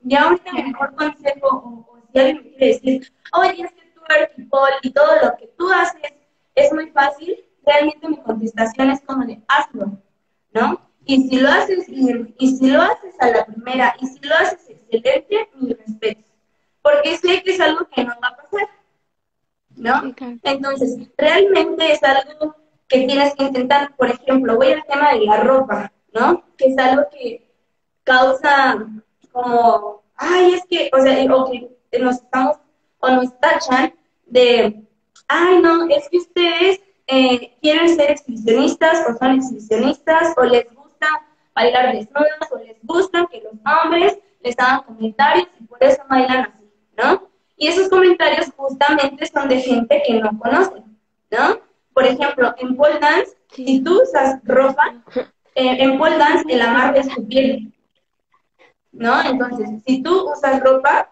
ya 0.00 0.28
un 0.28 0.40
mejor 0.64 0.94
consejo, 0.94 1.48
o, 1.48 1.98
si 2.12 2.18
alguien 2.18 2.42
quiere 2.50 2.66
decir, 2.66 3.12
oye, 3.32 3.62
es 3.62 3.72
que 3.72 3.92
tú 3.94 4.00
eres 4.14 4.30
y 4.82 4.90
todo 4.90 5.12
lo 5.22 5.36
que 5.36 5.48
tú 5.58 5.70
haces 5.70 6.12
es 6.54 6.72
muy 6.72 6.90
fácil, 6.90 7.36
realmente 7.64 8.08
mi 8.08 8.16
contestación 8.18 8.90
es 8.90 9.00
como 9.02 9.24
de, 9.24 9.40
hazlo, 9.48 9.98
¿no? 10.52 10.80
Y 11.04 11.28
si 11.28 11.36
lo 11.38 11.48
haces 11.48 11.86
bien, 11.88 12.34
y 12.38 12.56
si 12.56 12.68
lo 12.68 12.82
haces 12.82 13.14
a 13.20 13.28
la 13.28 13.44
primera, 13.44 13.94
y 14.00 14.06
si 14.06 14.20
lo 14.20 14.34
haces 14.34 14.70
excelente, 14.70 15.48
mi 15.54 15.72
respeto. 15.72 16.30
Porque 16.82 17.16
sé 17.18 17.42
que 17.42 17.52
es 17.52 17.60
algo 17.60 17.86
que 17.88 18.04
no 18.04 18.14
va 18.22 18.28
a 18.28 18.36
pasar. 18.36 18.68
¿No? 19.76 20.14
Entonces, 20.42 20.98
realmente 21.16 21.92
es 21.92 22.02
algo 22.02 22.56
que 22.88 23.06
tienes 23.06 23.34
que 23.34 23.44
intentar, 23.44 23.94
por 23.96 24.10
ejemplo, 24.10 24.56
voy 24.56 24.72
al 24.72 24.84
tema 24.84 25.12
de 25.12 25.26
la 25.26 25.40
ropa, 25.40 25.92
¿no? 26.12 26.44
Que 26.56 26.66
es 26.66 26.78
algo 26.78 27.02
que 27.10 27.46
causa 28.04 28.86
como, 29.32 30.02
ay, 30.16 30.54
es 30.54 30.64
que, 30.68 30.90
o 30.92 31.02
sea, 31.02 31.34
o 31.34 31.50
que 31.50 31.98
nos 31.98 32.16
estamos, 32.16 32.58
o 33.00 33.10
nos 33.10 33.38
tachan 33.38 33.94
de, 34.26 34.82
ay, 35.28 35.60
no, 35.60 35.88
es 35.88 36.08
que 36.08 36.18
ustedes 36.18 36.80
eh, 37.06 37.56
quieren 37.60 37.94
ser 37.94 38.12
exhibicionistas 38.12 39.04
o 39.08 39.16
son 39.16 39.32
exhibicionistas 39.32 40.34
o 40.36 40.44
les 40.44 40.72
gusta 40.74 41.06
bailar 41.54 41.92
desnudas 41.92 42.50
o 42.50 42.58
les 42.58 42.76
gusta 42.82 43.26
que 43.30 43.40
los 43.40 43.54
hombres 43.64 44.18
les 44.42 44.58
hagan 44.58 44.82
comentarios 44.82 45.48
y 45.60 45.64
por 45.64 45.82
eso 45.82 46.02
bailan 46.08 46.52
así, 46.52 46.70
¿no? 46.96 47.28
Y 47.56 47.68
esos 47.68 47.88
comentarios 47.88 48.50
justamente 48.56 49.26
son 49.26 49.48
de 49.48 49.60
gente 49.60 50.02
que 50.06 50.20
no 50.20 50.38
conoce, 50.38 50.82
¿no? 51.30 51.60
Por 51.94 52.04
ejemplo, 52.04 52.54
en 52.58 52.76
pole 52.76 52.98
dance, 52.98 53.36
si 53.50 53.82
tú 53.82 54.02
usas 54.02 54.40
ropa, 54.44 54.94
eh, 55.54 55.82
en 55.82 55.98
pole 55.98 56.18
dance 56.18 56.44
el 56.48 56.60
amarre 56.60 57.00
es 57.00 57.08
tu 57.08 57.26
piel, 57.26 57.72
¿no? 58.92 59.22
Entonces, 59.22 59.82
si 59.86 60.02
tú 60.02 60.30
usas 60.30 60.60
ropa, 60.60 61.10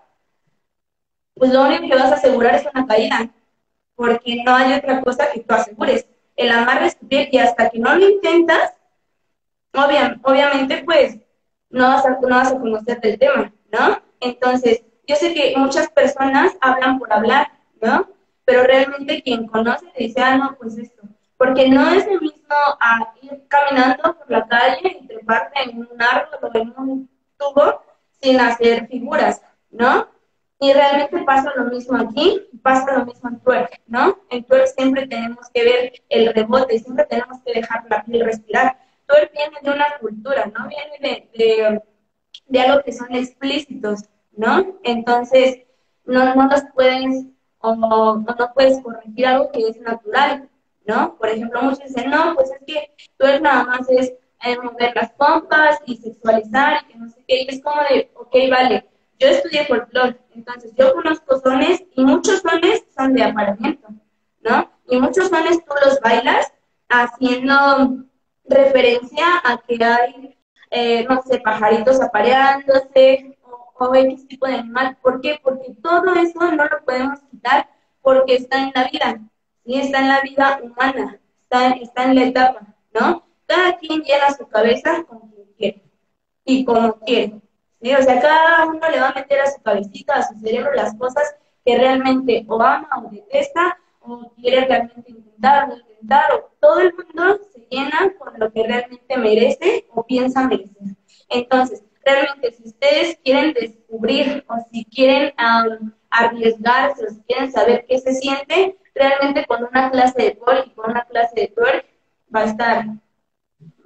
pues 1.35 1.53
lo 1.53 1.63
único 1.63 1.89
que 1.89 1.95
vas 1.95 2.13
a 2.13 2.17
asegurar 2.17 2.55
es 2.57 2.67
una 2.75 2.87
caída, 2.87 3.31
porque 3.97 4.43
no 4.45 4.55
hay 4.55 4.75
otra 4.75 5.01
cosa 5.01 5.31
que 5.33 5.41
tú 5.41 5.55
asegures. 5.55 6.07
El 6.37 6.51
amarre 6.51 6.87
es 6.87 6.99
tu 6.99 7.09
piel 7.09 7.29
y 7.33 7.39
hasta 7.39 7.71
que 7.71 7.79
no 7.79 7.95
lo 7.95 8.09
intentas, 8.09 8.75
obviamente, 9.73 10.83
pues, 10.85 11.17
no 11.71 11.89
vas, 11.89 12.05
a, 12.05 12.11
no 12.21 12.29
vas 12.29 12.53
a 12.53 12.59
conocer 12.59 13.01
del 13.01 13.19
tema, 13.19 13.53
¿no? 13.73 14.01
Entonces, 14.21 14.85
yo 15.07 15.17
sé 15.17 15.35
que 15.35 15.55
muchas 15.57 15.89
personas 15.91 16.57
hablan 16.61 16.99
por 16.99 17.13
hablar, 17.13 17.49
¿no? 17.81 18.09
Pero 18.45 18.65
realmente 18.65 19.23
quien 19.23 19.47
conoce 19.47 19.87
dice, 19.99 20.21
ah, 20.21 20.37
no, 20.37 20.57
pues 20.57 20.77
esto. 20.79 21.03
Porque 21.37 21.69
no 21.69 21.91
es 21.91 22.07
lo 22.07 22.21
mismo 22.21 22.55
a 22.81 23.15
ir 23.23 23.43
caminando 23.49 24.17
por 24.17 24.31
la 24.31 24.47
calle 24.47 24.99
y 25.01 25.07
treparte 25.07 25.63
en 25.63 25.79
un 25.79 26.03
árbol 26.03 26.39
o 26.43 26.59
en 26.59 26.75
un 26.77 27.11
tubo 27.37 27.83
sin 28.21 28.41
hacer 28.41 28.87
figuras, 28.87 29.43
¿no? 29.71 30.09
Y 30.61 30.73
realmente 30.73 31.19
pasa 31.25 31.53
lo 31.57 31.65
mismo 31.65 31.99
aquí, 31.99 32.49
pasa 32.63 32.99
lo 32.99 33.05
mismo 33.05 33.29
en 33.29 33.41
twerk, 33.41 33.83
¿no? 33.87 34.19
En 34.31 34.45
twerk 34.45 34.69
siempre 34.69 35.07
tenemos 35.07 35.51
que 35.53 35.65
ver 35.65 35.93
el 36.09 36.33
rebote, 36.33 36.79
siempre 36.79 37.05
tenemos 37.07 37.39
que 37.45 37.53
dejar 37.53 37.85
la 37.91 38.05
piel 38.05 38.25
respirar. 38.25 38.79
Twerk 39.07 39.33
viene 39.33 39.57
de 39.61 39.71
una 39.71 39.87
cultura, 40.01 40.47
¿no? 40.47 40.69
Viene 40.69 40.99
de, 41.01 41.29
de, 41.37 41.83
de 42.47 42.61
algo 42.61 42.83
que 42.83 42.93
son 42.93 43.15
explícitos, 43.15 44.05
¿no? 44.37 44.79
Entonces, 44.83 45.61
no, 46.05 46.35
no 46.35 46.47
nos 46.47 46.63
puedes, 46.75 47.27
o 47.59 47.75
no, 47.75 48.17
no 48.17 48.53
puedes 48.55 48.81
corregir 48.83 49.27
algo 49.27 49.51
que 49.53 49.69
es 49.69 49.81
natural, 49.81 50.49
¿no? 50.87 51.17
Por 51.17 51.29
ejemplo, 51.29 51.63
muchos 51.63 51.85
dicen, 51.85 52.11
no, 52.11 52.35
pues 52.35 52.51
es 52.51 52.59
que 52.67 52.95
tú 53.19 53.27
eres 53.27 53.41
nada 53.41 53.65
más 53.65 53.89
es 53.89 54.13
eh, 54.43 54.59
mover 54.63 54.93
las 54.95 55.13
pompas 55.13 55.79
y 55.87 55.97
sexualizar 55.97 56.83
y 56.83 56.93
que 56.93 56.99
no 56.99 57.09
sé 57.09 57.25
qué, 57.27 57.43
y 57.43 57.49
es 57.49 57.63
como 57.63 57.81
de, 57.83 58.11
ok, 58.15 58.35
vale, 58.51 58.87
yo 59.19 59.29
estudié 59.29 59.65
folclore, 59.65 60.19
entonces 60.35 60.73
yo 60.77 60.93
conozco 60.95 61.39
sones 61.41 61.83
y 61.95 62.05
muchos 62.05 62.41
sones 62.41 62.85
son 62.97 63.15
de 63.15 63.23
aparamiento, 63.23 63.89
¿no? 64.43 64.71
Y 64.89 65.01
muchos 65.01 65.29
sones 65.29 65.65
tú 65.65 65.73
los 65.85 66.01
bailas 66.01 66.53
haciendo 66.89 68.05
referencia 68.45 69.25
a 69.45 69.59
que 69.67 69.83
hay, 69.83 70.37
eh, 70.71 71.07
no 71.09 71.23
sé, 71.23 71.39
pajaritos 71.41 72.01
apareándose, 72.01 73.34
o 73.79 73.95
X 73.95 74.29
tipo 74.29 74.47
de 74.47 74.55
animal. 74.55 74.97
¿Por 75.03 75.21
qué? 75.21 75.41
Porque 75.43 75.75
todo 75.83 76.15
eso 76.15 76.41
no 76.53 76.65
lo 76.65 76.85
podemos 76.85 77.21
quitar 77.31 77.69
porque 78.03 78.35
está 78.37 78.63
en 78.63 78.73
la 78.75 78.89
vida, 78.89 79.21
¿sí? 79.65 79.77
está 79.77 80.01
en 80.01 80.09
la 80.09 80.21
vida 80.21 80.61
humana, 80.63 81.19
está, 81.39 81.71
está 81.71 82.05
en 82.05 82.15
la 82.15 82.25
etapa, 82.25 82.67
¿no? 82.93 83.27
Cada 83.47 83.79
quien 83.79 84.03
llena 84.03 84.31
su 84.37 84.47
cabeza 84.47 85.05
como 85.05 85.31
quien 85.33 85.49
quiere 85.57 85.83
y 86.45 86.65
como 86.65 86.99
quiere. 87.01 87.41
¿sí? 87.81 87.95
O 87.95 88.03
sea, 88.03 88.21
cada 88.21 88.67
uno 88.67 88.91
le 88.91 89.01
va 89.01 89.09
a 89.09 89.15
meter 89.15 89.41
a 89.41 89.51
su 89.51 89.63
cabecita, 89.63 90.17
a 90.17 90.23
su 90.23 90.35
cerebro 90.39 90.75
las 90.75 90.95
cosas 90.97 91.35
que 91.65 91.79
realmente 91.79 92.45
o 92.47 92.61
ama 92.61 92.89
o 92.99 93.11
detesta 93.11 93.79
o 94.01 94.33
quiere 94.37 94.67
realmente 94.67 95.11
intentar 95.11 95.71
o 95.71 95.77
intentar, 95.77 96.33
o 96.35 96.51
todo 96.61 96.81
el 96.81 96.95
mundo 96.95 97.41
se 97.53 97.67
llena 97.71 98.13
con 98.19 98.39
lo 98.39 98.53
que 98.53 98.65
realmente 98.65 99.17
merece 99.17 99.87
o 99.95 100.05
piensa 100.05 100.47
merecer. 100.47 100.95
Entonces, 101.31 101.83
realmente 102.05 102.53
si 102.53 102.69
ustedes 102.69 103.19
quieren 103.25 103.53
descubrir 103.53 104.45
o 104.49 104.57
si 104.71 104.85
quieren 104.85 105.33
arriesgarse 106.11 107.07
o 107.07 107.11
si 107.11 107.23
quieren 107.23 107.53
saber 107.53 107.85
qué 107.89 107.99
se 107.99 108.15
siente, 108.15 108.79
realmente 108.95 109.45
con 109.47 109.65
una 109.65 109.91
clase 109.91 110.23
de 110.23 110.31
pole 110.37 110.65
y 110.67 110.71
con 110.71 110.91
una 110.91 111.05
clase 111.05 111.35
de 111.35 111.49
twerk 111.49 111.87
va 112.35 112.41
a 112.41 112.45
estar, 112.45 112.87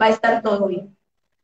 va 0.00 0.06
a 0.06 0.10
estar 0.10 0.42
todo 0.42 0.66
bien, 0.66 0.96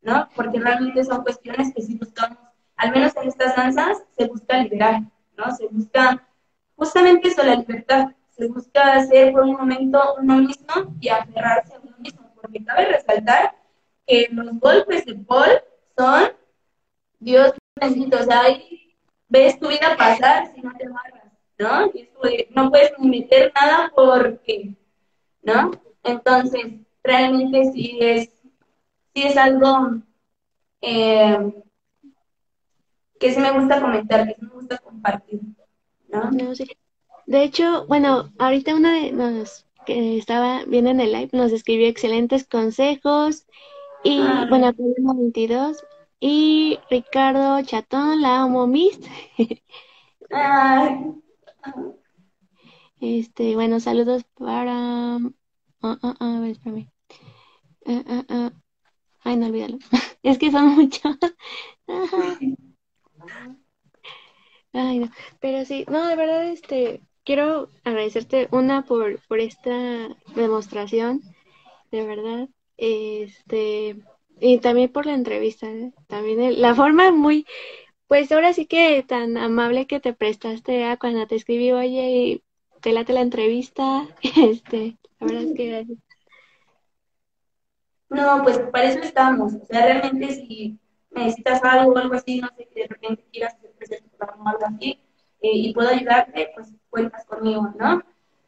¿no? 0.02 0.28
Porque 0.36 0.58
realmente 0.58 1.04
son 1.04 1.22
cuestiones 1.22 1.72
que 1.74 1.82
si 1.82 1.96
buscamos, 1.96 2.38
al 2.76 2.92
menos 2.92 3.16
en 3.16 3.28
estas 3.28 3.56
danzas, 3.56 4.02
se 4.16 4.26
busca 4.26 4.58
liberar, 4.58 5.02
¿no? 5.36 5.54
Se 5.56 5.66
busca 5.68 6.26
justamente 6.76 7.28
eso, 7.28 7.42
la 7.42 7.56
libertad, 7.56 8.08
se 8.30 8.48
busca 8.48 9.04
ser 9.06 9.32
por 9.32 9.42
un 9.42 9.52
momento 9.52 10.16
uno 10.20 10.36
mismo 10.38 10.74
y 11.00 11.08
aferrarse 11.08 11.74
a 11.74 11.80
uno 11.82 11.96
mismo, 11.98 12.32
porque 12.40 12.64
cabe 12.64 12.86
resaltar 12.86 13.54
que 14.06 14.28
los 14.30 14.58
golpes 14.58 15.06
de 15.06 15.14
Paul 15.14 15.62
son, 15.96 16.32
Dios 17.24 17.54
bendito, 17.80 18.18
o 18.20 18.22
sea, 18.22 18.42
ahí 18.42 18.94
ves 19.28 19.58
tu 19.58 19.68
vida 19.68 19.96
pasar 19.96 20.52
si 20.54 20.60
no 20.60 20.72
te 20.76 20.86
amarras, 20.86 21.32
¿no? 21.58 21.86
Y 21.94 22.10
de, 22.22 22.48
no 22.54 22.70
puedes 22.70 22.92
ni 22.98 23.08
meter 23.08 23.50
nada 23.54 23.90
porque, 23.94 24.74
¿no? 25.42 25.70
Entonces, 26.02 26.66
realmente 27.02 27.72
sí 27.72 27.98
es, 28.00 28.28
sí 29.14 29.22
es 29.22 29.36
algo 29.38 30.02
eh, 30.82 31.62
que 33.18 33.32
sí 33.32 33.40
me 33.40 33.52
gusta 33.52 33.80
comentar, 33.80 34.26
que 34.26 34.34
sí 34.34 34.42
me 34.42 34.54
gusta 34.54 34.78
compartir, 34.78 35.40
¿no? 36.08 36.30
No, 36.30 36.54
sí. 36.54 36.66
De 37.26 37.42
hecho, 37.42 37.86
bueno, 37.86 38.32
ahorita 38.38 38.74
una 38.74 39.00
de 39.00 39.12
los 39.12 39.64
que 39.86 40.18
estaba 40.18 40.64
viendo 40.66 40.90
en 40.90 41.00
el 41.00 41.12
live 41.12 41.30
nos 41.32 41.52
escribió 41.52 41.88
excelentes 41.88 42.46
consejos 42.46 43.46
y 44.02 44.20
Ay. 44.20 44.48
bueno, 44.50 44.74
Problema 44.74 45.14
22 45.14 45.82
y 46.26 46.78
Ricardo 46.88 47.60
Chatón, 47.66 48.22
la 48.22 48.40
amo 48.40 48.66
Miss. 48.66 48.98
Este, 52.98 53.54
bueno, 53.54 53.78
saludos 53.80 54.24
para 54.34 55.16
ah, 55.82 56.16
a 56.18 56.40
ver, 56.40 56.52
espérame. 56.52 56.90
Ah, 57.84 58.02
ah, 58.08 58.24
ah. 58.30 58.52
Ay, 59.22 59.36
no 59.36 59.46
olvídalo. 59.46 59.78
Es 60.22 60.38
que 60.38 60.50
son 60.50 60.68
muchos. 60.74 61.18
Ay, 64.72 64.98
no. 65.00 65.10
Pero 65.40 65.66
sí, 65.66 65.84
no, 65.90 66.08
de 66.08 66.16
verdad, 66.16 66.48
este, 66.48 67.02
quiero 67.24 67.68
agradecerte 67.84 68.48
una 68.50 68.86
por, 68.86 69.20
por 69.28 69.40
esta 69.40 70.08
demostración, 70.34 71.20
de 71.90 72.06
verdad. 72.06 72.48
Este, 72.78 74.02
y 74.44 74.58
también 74.58 74.92
por 74.92 75.06
la 75.06 75.14
entrevista, 75.14 75.66
¿eh? 75.66 75.94
También 76.06 76.60
la 76.60 76.74
forma 76.74 77.10
muy, 77.10 77.46
pues 78.08 78.30
ahora 78.30 78.52
sí 78.52 78.66
que 78.66 79.02
tan 79.02 79.38
amable 79.38 79.86
que 79.86 80.00
te 80.00 80.12
prestaste 80.12 80.84
a 80.84 80.98
cuando 80.98 81.26
te 81.26 81.36
escribí, 81.36 81.72
oye, 81.72 82.10
y 82.10 82.42
te 82.82 82.92
late 82.92 83.14
la 83.14 83.22
entrevista. 83.22 84.06
Este, 84.36 84.98
la 85.18 85.26
verdad 85.26 85.42
es 85.44 85.54
que 85.54 85.66
gracias. 85.68 85.98
No, 88.10 88.42
pues 88.42 88.58
para 88.70 88.84
eso 88.84 88.98
estamos. 88.98 89.54
O 89.54 89.64
sea, 89.64 89.86
realmente 89.86 90.34
si 90.34 90.78
necesitas 91.10 91.64
algo 91.64 91.94
o 91.94 91.96
algo 91.96 92.14
así, 92.14 92.38
no 92.42 92.48
sé, 92.54 92.68
que 92.68 92.82
de 92.82 92.88
repente 92.88 93.24
quieras 93.32 93.56
programa 94.18 94.44
o 94.44 94.48
algo 94.48 94.66
así, 94.66 95.00
eh, 95.40 95.50
y 95.54 95.72
puedo 95.72 95.88
ayudarte, 95.88 96.50
pues 96.54 96.70
cuentas 96.90 97.24
conmigo, 97.24 97.72
¿no? 97.78 98.02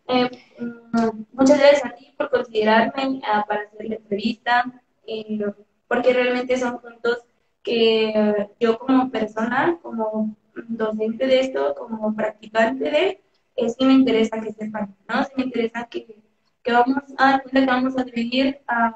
Eh, 0.08 0.28
mm, 0.58 1.24
muchas 1.32 1.58
gracias 1.58 1.86
a 1.86 1.94
ti 1.94 2.12
por 2.18 2.28
considerarme 2.28 3.22
ah, 3.24 3.46
para 3.48 3.62
hacer 3.62 3.86
la 3.86 3.94
entrevista, 3.94 4.82
eh, 5.06 5.38
porque 5.88 6.12
realmente 6.12 6.56
son 6.58 6.80
puntos 6.80 7.24
que 7.62 8.48
yo 8.60 8.78
como 8.78 9.10
persona, 9.10 9.78
como 9.82 10.36
docente 10.54 11.26
de 11.26 11.40
esto, 11.40 11.74
como 11.74 12.14
practicante 12.14 12.90
de, 12.90 13.22
eh, 13.56 13.68
sí 13.68 13.84
me 13.84 13.94
interesa 13.94 14.40
que 14.40 14.52
sepan, 14.52 14.94
¿no? 15.08 15.24
Sí 15.24 15.32
me 15.36 15.44
interesa 15.44 15.86
que, 15.90 16.22
que 16.62 16.72
vamos 16.72 17.02
a, 17.18 17.40
que 17.40 17.66
vamos 17.66 17.96
a 17.98 18.04
dividir 18.04 18.60
a 18.66 18.94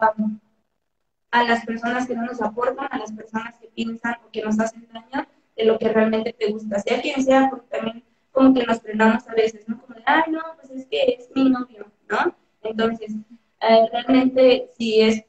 a 1.31 1.45
las 1.45 1.65
personas 1.65 2.07
que 2.07 2.15
no 2.15 2.25
nos 2.25 2.43
aportan, 2.43 2.89
a 2.91 2.99
las 2.99 3.13
personas 3.13 3.55
que 3.61 3.69
piensan 3.69 4.17
o 4.27 4.31
que 4.31 4.43
nos 4.43 4.59
hacen 4.59 4.89
daño 4.93 5.27
de 5.57 5.65
lo 5.65 5.79
que 5.79 5.89
realmente 5.89 6.33
te 6.33 6.51
gusta, 6.51 6.81
sea 6.81 7.01
quien 7.01 7.23
sea, 7.23 7.49
porque 7.51 7.67
también 7.69 8.05
como 8.33 8.55
que 8.55 8.65
nos 8.65 8.81
frenamos 8.81 9.29
a 9.29 9.35
veces, 9.35 9.69
¿no? 9.69 9.81
Como 9.81 9.95
de, 9.95 10.03
ay, 10.07 10.25
no, 10.31 10.41
pues 10.57 10.71
es 10.71 10.87
que 10.87 11.17
es 11.19 11.31
mi 11.35 11.51
novio, 11.51 11.91
¿no? 12.09 12.35
Entonces, 12.63 13.15
eh, 13.61 13.87
realmente 13.93 14.71
si 14.77 15.01
es 15.03 15.25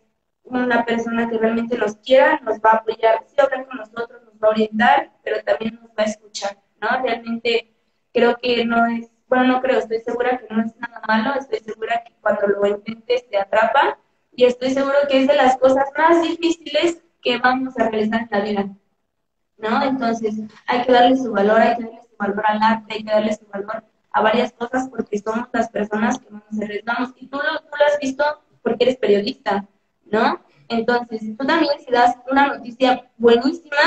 una 0.60 0.86
persona 0.86 1.30
que 1.30 1.38
realmente 1.38 1.78
nos 1.78 1.96
quiera, 1.98 2.40
nos 2.44 2.60
va 2.60 2.72
a 2.72 2.76
apoyar, 2.78 3.24
sí 3.28 3.36
hablar 3.38 3.68
con 3.68 3.78
nosotros, 3.78 4.22
nos 4.24 4.34
va 4.36 4.48
a 4.48 4.52
orientar, 4.52 5.12
pero 5.24 5.44
también 5.44 5.80
nos 5.82 5.90
va 5.92 6.04
a 6.04 6.04
escuchar, 6.04 6.58
¿no? 6.82 6.88
Realmente 7.04 7.74
creo 8.14 8.36
que 8.38 8.66
no 8.66 8.86
es, 8.88 9.10
bueno, 9.28 9.46
no 9.46 9.62
creo, 9.62 9.80
estoy 9.80 10.00
segura 10.02 10.38
que 10.38 10.54
no 10.54 10.64
es 10.64 10.76
nada 10.78 11.02
malo, 11.08 11.40
estoy 11.40 11.60
segura 11.60 12.04
que 12.06 12.14
cuando 12.22 12.48
lo 12.48 12.66
intentes 12.68 13.28
te 13.30 13.38
atrapa 13.38 13.98
y 14.34 14.46
estoy 14.46 14.72
seguro 14.72 14.96
que 15.10 15.22
es 15.22 15.28
de 15.28 15.36
las 15.36 15.58
cosas 15.58 15.86
más 15.98 16.22
difíciles 16.22 17.04
que 17.22 17.38
vamos 17.38 17.78
a 17.78 17.90
realizar 17.90 18.22
en 18.22 18.30
la 18.32 18.40
vida, 18.42 18.70
¿no? 19.58 19.84
Entonces, 19.84 20.36
hay 20.68 20.84
que 20.84 20.92
darle 20.92 21.18
su 21.18 21.32
valor, 21.32 21.60
hay 21.60 21.78
que 21.78 21.84
darle 21.84 22.02
su 22.04 22.18
valor 22.18 22.44
al 22.46 22.62
arte, 22.62 22.94
hay 22.94 23.04
que 23.04 23.12
darle 23.12 23.36
su 23.36 23.46
valor 23.48 23.84
a 24.12 24.22
varias 24.22 24.52
cosas 24.54 24.90
porque 24.90 25.20
somos 25.20 25.48
las 25.54 25.70
personas 25.70 26.20
que 26.20 26.30
más 26.30 26.44
nos 26.52 26.62
arriesgamos. 26.62 27.14
Y 27.16 27.28
tú 27.28 27.38
tú 27.38 27.78
lo 27.78 27.86
has 27.86 28.00
visto 28.00 28.24
porque 28.62 28.84
eres 28.84 28.98
periodista, 28.98 29.68
¿no? 30.12 30.42
Entonces, 30.68 31.22
tú 31.38 31.46
también 31.46 31.74
si 31.84 31.92
das 31.92 32.16
una 32.30 32.48
noticia 32.48 33.10
buenísima 33.18 33.78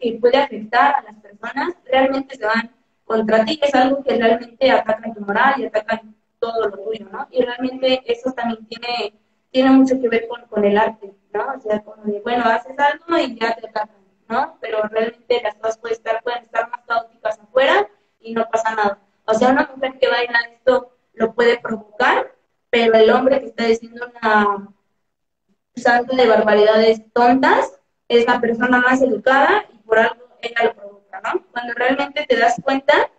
que 0.00 0.18
puede 0.20 0.38
afectar 0.38 0.94
a 0.94 1.02
las 1.02 1.16
personas, 1.16 1.74
realmente 1.84 2.36
se 2.36 2.46
van 2.46 2.70
contra 3.04 3.44
ti, 3.44 3.58
es 3.62 3.74
algo 3.74 4.02
que 4.02 4.16
realmente 4.16 4.70
ataca 4.70 5.12
tu 5.12 5.20
moral 5.20 5.54
y 5.58 5.66
ataca 5.66 6.02
todo 6.38 6.68
lo 6.68 6.78
tuyo, 6.84 7.06
¿no? 7.10 7.26
Y 7.30 7.42
realmente 7.42 8.02
eso 8.06 8.32
también 8.32 8.66
tiene, 8.66 9.14
tiene 9.50 9.70
mucho 9.70 10.00
que 10.00 10.08
ver 10.08 10.28
con, 10.28 10.42
con 10.46 10.64
el 10.64 10.76
arte, 10.78 11.14
¿no? 11.32 11.46
O 11.56 11.60
sea, 11.60 11.80
como 11.82 12.02
de, 12.04 12.20
bueno, 12.20 12.44
haces 12.44 12.78
algo 12.78 13.18
y 13.18 13.38
ya 13.38 13.54
te 13.56 13.68
atacan, 13.68 13.96
¿no? 14.28 14.58
Pero 14.60 14.82
realmente 14.82 15.42
las 15.42 15.54
cosas 15.56 15.78
pueden 15.78 15.96
estar, 15.96 16.22
pueden 16.22 16.42
estar 16.42 16.70
más 16.70 16.80
caóticas 16.86 17.38
afuera 17.38 17.88
y 18.20 18.32
no 18.34 18.48
pasa 18.50 18.74
nada. 18.74 18.98
O 19.26 19.34
sea, 19.34 19.50
una 19.50 19.70
mujer 19.74 19.98
que 19.98 20.08
baila 20.08 20.40
esto 20.52 20.92
lo 21.14 21.34
puede 21.34 21.58
provocar, 21.58 22.34
pero 22.70 22.94
el 22.94 23.10
hombre 23.10 23.40
que 23.40 23.46
está 23.46 23.64
diciendo 23.64 24.06
una 24.20 24.68
salto 25.76 26.16
de 26.16 26.26
barbaridades 26.26 27.02
tontas 27.12 27.78
es 28.08 28.26
la 28.26 28.40
persona 28.40 28.80
más 28.80 29.02
educada 29.02 29.64
y 29.72 29.78
por 29.78 29.98
algo 29.98 30.24
ella 30.42 30.64
lo 30.64 30.74
provoca, 30.74 31.20
¿no? 31.22 31.44
Cuando 31.52 31.72
realmente 31.74 32.26
te 32.28 32.36
das 32.36 32.60
cuenta 32.62 33.10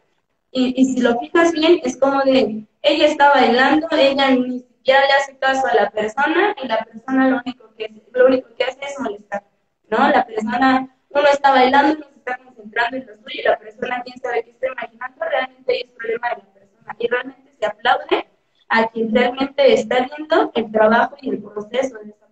y, 0.52 0.86
si 0.86 1.02
lo 1.02 1.20
fijas 1.20 1.52
bien, 1.52 1.82
es 1.84 1.98
como 1.98 2.22
de, 2.24 2.66
ella 2.82 3.08
está 3.08 3.30
bailando, 3.32 3.88
ella 3.92 4.30
ni 4.30 4.60
siquiera 4.60 5.02
le 5.02 5.14
hace 5.14 5.38
caso 5.38 5.68
a 5.68 5.74
la 5.74 5.90
persona 5.90 6.56
y 6.64 6.68
la 6.68 6.86
persona 6.86 7.28
lo 7.28 7.42
único 7.44 7.74
que, 7.76 7.92
lo 8.14 8.28
único 8.28 8.48
que 8.56 8.64
hace 8.64 8.80
es 8.86 8.98
molestar, 9.00 9.44
¿no? 9.90 10.08
La 10.10 10.26
persona, 10.26 10.96
uno 11.10 11.28
está 11.30 11.52
bailando, 11.52 11.98
uno 11.98 12.06
se 12.08 12.20
está 12.20 12.38
concentrando 12.38 12.96
en 12.96 13.06
lo 13.06 13.16
suyo 13.16 13.42
y 13.42 13.44
la 13.44 13.60
persona, 13.60 14.02
quién 14.06 14.18
sabe 14.20 14.44
qué 14.46 14.52
está 14.52 14.68
imaginando, 14.68 15.26
realmente 15.26 15.82
es 15.82 15.92
problema 15.92 16.30
de 16.30 16.36
la 16.36 16.54
persona 16.54 16.96
y 17.00 17.08
realmente 17.08 17.52
se 17.60 17.66
aplaude 17.66 18.28
a 18.70 18.88
quien 18.88 19.14
realmente 19.14 19.74
está 19.74 20.08
viendo 20.16 20.52
el 20.56 20.72
trabajo 20.72 21.18
y 21.22 21.32
el 21.32 21.44
proceso 21.44 21.98
de 22.00 22.12
esa 22.12 22.25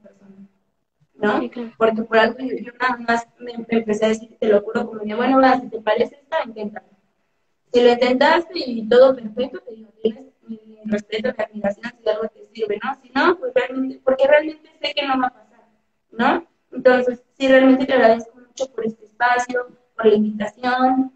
¿no? 1.23 1.39
Sí, 1.39 1.49
claro. 1.49 1.71
Porque 1.77 2.01
por 2.03 2.17
algo 2.17 2.37
yo, 2.39 2.71
nada 2.79 2.97
más 3.07 3.27
me, 3.39 3.53
me 3.57 3.65
empecé 3.69 4.05
a 4.05 4.09
decir, 4.09 4.37
te 4.39 4.47
lo 4.47 4.61
juro, 4.61 4.85
como 4.87 4.99
de, 4.99 5.15
bueno, 5.15 5.39
va, 5.41 5.59
si 5.59 5.69
te 5.69 5.79
parece 5.81 6.15
esta, 6.21 6.37
inténtalo. 6.45 6.87
Si 7.71 7.81
lo 7.81 7.89
intentaste 7.91 8.59
y 8.59 8.87
todo 8.87 9.15
perfecto, 9.15 9.59
te 9.61 9.73
digo, 9.75 9.89
tienes 10.03 10.25
mi 10.47 10.59
respeto, 10.85 11.29
mi 11.37 11.43
admiración, 11.43 11.93
si 12.03 12.09
algo 12.09 12.27
te 12.27 12.45
sirve, 12.53 12.79
¿no? 12.83 12.95
Si 13.01 13.09
no, 13.15 13.37
pues 13.39 13.53
realmente, 13.55 14.01
porque 14.03 14.27
realmente 14.27 14.69
sé 14.81 14.93
que 14.93 15.07
no 15.07 15.19
va 15.19 15.27
a 15.27 15.33
pasar, 15.33 15.65
¿no? 16.11 16.47
Entonces, 16.71 17.23
sí, 17.39 17.47
realmente 17.47 17.85
te 17.85 17.93
agradezco 17.93 18.37
mucho 18.37 18.71
por 18.73 18.85
este 18.85 19.05
espacio, 19.05 19.67
por 19.95 20.05
la 20.05 20.13
invitación, 20.15 21.13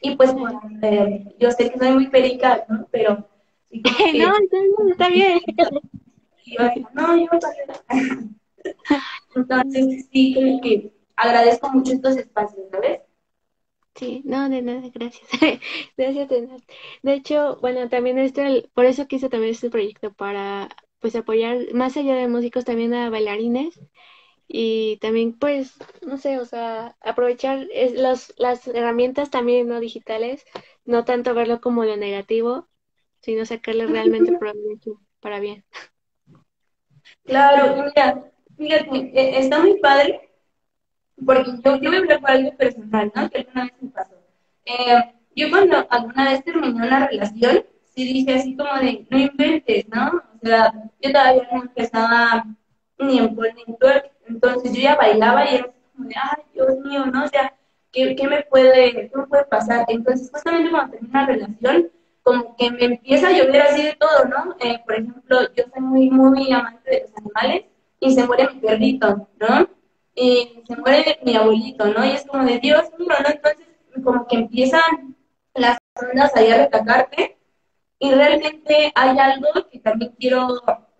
y 0.00 0.16
pues, 0.16 0.34
bueno, 0.34 0.60
eh, 0.82 1.34
yo 1.38 1.50
sé 1.50 1.70
que 1.70 1.78
soy 1.78 1.92
muy 1.92 2.08
perica, 2.08 2.64
¿no? 2.68 2.86
Pero, 2.90 3.26
sí, 3.70 3.82
como 3.82 3.96
que- 3.96 4.18
No, 4.18 4.28
no, 4.28 4.90
está 4.90 5.08
bien. 5.08 5.40
y 6.44 6.50
digo, 6.50 6.90
no, 6.92 7.16
yo 7.16 7.26
no. 7.32 8.28
Entonces, 9.34 10.08
sí, 10.12 10.34
creo 10.34 10.60
que 10.60 10.92
agradezco 11.16 11.70
mucho 11.70 11.92
estos 11.92 12.16
espacios, 12.16 12.68
¿sabes? 12.70 13.00
Sí, 13.94 14.22
no, 14.24 14.48
de 14.48 14.60
nada, 14.62 14.82
gracias. 14.92 15.28
Gracias 15.96 16.28
de 16.28 16.42
nada. 16.42 16.60
De 17.02 17.14
hecho, 17.14 17.58
bueno, 17.60 17.88
también 17.88 18.18
este, 18.18 18.68
por 18.74 18.86
eso 18.86 19.06
quise 19.06 19.28
también 19.28 19.52
este 19.52 19.70
proyecto 19.70 20.12
para 20.12 20.68
pues 20.98 21.14
apoyar 21.14 21.72
más 21.74 21.96
allá 21.96 22.16
de 22.16 22.26
músicos 22.28 22.64
también 22.64 22.92
a 22.94 23.10
bailarines 23.10 23.78
y 24.48 24.98
también 24.98 25.38
pues, 25.38 25.74
no 26.06 26.18
sé, 26.18 26.38
o 26.38 26.44
sea, 26.44 26.96
aprovechar 27.00 27.68
es, 27.72 27.92
los, 27.94 28.34
las 28.36 28.66
herramientas 28.68 29.30
también 29.30 29.68
no 29.68 29.80
digitales, 29.80 30.44
no 30.84 31.04
tanto 31.04 31.34
verlo 31.34 31.60
como 31.60 31.84
lo 31.84 31.96
negativo, 31.96 32.68
sino 33.20 33.46
sacarle 33.46 33.86
realmente 33.86 34.32
provecho 34.38 35.00
para 35.20 35.40
bien. 35.40 35.64
Claro, 37.24 37.84
mira, 37.84 38.32
fíjate, 38.56 38.96
eh, 39.14 39.38
está 39.38 39.60
muy 39.60 39.78
padre, 39.80 40.30
porque 41.24 41.50
yo, 41.64 41.76
yo 41.76 41.90
voy 41.90 41.96
a 41.96 42.00
hablar 42.00 42.20
algo 42.24 42.56
personal, 42.56 43.12
¿no? 43.14 43.30
Que 43.30 43.38
alguna 43.38 43.64
vez 43.64 43.72
me 43.80 43.90
pasó. 43.90 44.14
Eh, 44.66 45.14
yo 45.36 45.50
cuando 45.50 45.86
alguna 45.90 46.30
vez 46.30 46.44
terminé 46.44 46.86
una 46.86 47.08
relación, 47.08 47.64
sí 47.94 48.04
dije 48.04 48.34
así 48.34 48.56
como 48.56 48.74
de, 48.78 49.06
no 49.10 49.18
inventes, 49.18 49.88
¿no? 49.88 50.22
O 50.42 50.46
sea, 50.46 50.72
yo 51.00 51.12
todavía 51.12 51.48
no 51.52 51.62
empezaba 51.62 52.44
ni 52.98 53.18
en 53.18 53.34
pole 53.34 53.54
ni 53.54 53.64
en 53.66 53.76
twerk, 53.76 54.10
entonces 54.28 54.72
yo 54.72 54.80
ya 54.80 54.96
bailaba 54.96 55.44
y 55.50 55.56
era 55.56 55.72
como 55.94 56.08
de, 56.08 56.14
ay, 56.16 56.42
Dios 56.52 56.78
mío, 56.84 57.06
¿no? 57.06 57.24
O 57.24 57.28
sea, 57.28 57.54
¿qué, 57.92 58.14
qué 58.16 58.28
me 58.28 58.42
puede, 58.42 58.92
qué 58.92 59.10
puede 59.28 59.44
pasar? 59.44 59.84
Entonces, 59.88 60.30
justamente 60.30 60.70
cuando 60.70 60.92
terminé 60.92 61.10
una 61.10 61.26
relación, 61.26 61.90
como 62.22 62.56
que 62.56 62.70
me 62.70 62.84
empieza 62.84 63.28
a 63.28 63.32
llover 63.32 63.62
así 63.62 63.82
de 63.82 63.96
todo, 63.96 64.24
¿no? 64.26 64.56
Eh, 64.60 64.80
por 64.84 64.94
ejemplo, 64.94 65.38
yo 65.54 65.64
soy 65.72 65.82
muy, 65.82 66.10
muy 66.10 66.52
amante 66.52 66.90
de 66.90 67.00
los 67.02 67.16
animales 67.16 67.64
y 68.04 68.12
se 68.12 68.26
muere 68.26 68.50
mi 68.52 68.60
perrito, 68.60 69.28
¿no? 69.40 69.68
Y 70.14 70.62
se 70.66 70.76
muere 70.76 71.18
mi 71.24 71.34
abuelito, 71.36 71.86
¿no? 71.86 72.04
Y 72.04 72.10
es 72.10 72.26
como 72.26 72.44
de 72.44 72.58
Dios 72.58 72.84
mío, 72.98 73.08
¿no? 73.08 73.28
Entonces, 73.28 73.66
como 74.04 74.26
que 74.26 74.36
empiezan 74.36 75.16
las 75.54 75.78
personas 75.94 76.36
ahí 76.36 76.50
a 76.50 76.58
retacarte 76.58 77.38
y 77.98 78.10
realmente 78.12 78.92
hay 78.94 79.18
algo 79.18 79.48
que 79.70 79.78
también 79.78 80.14
quiero 80.18 80.48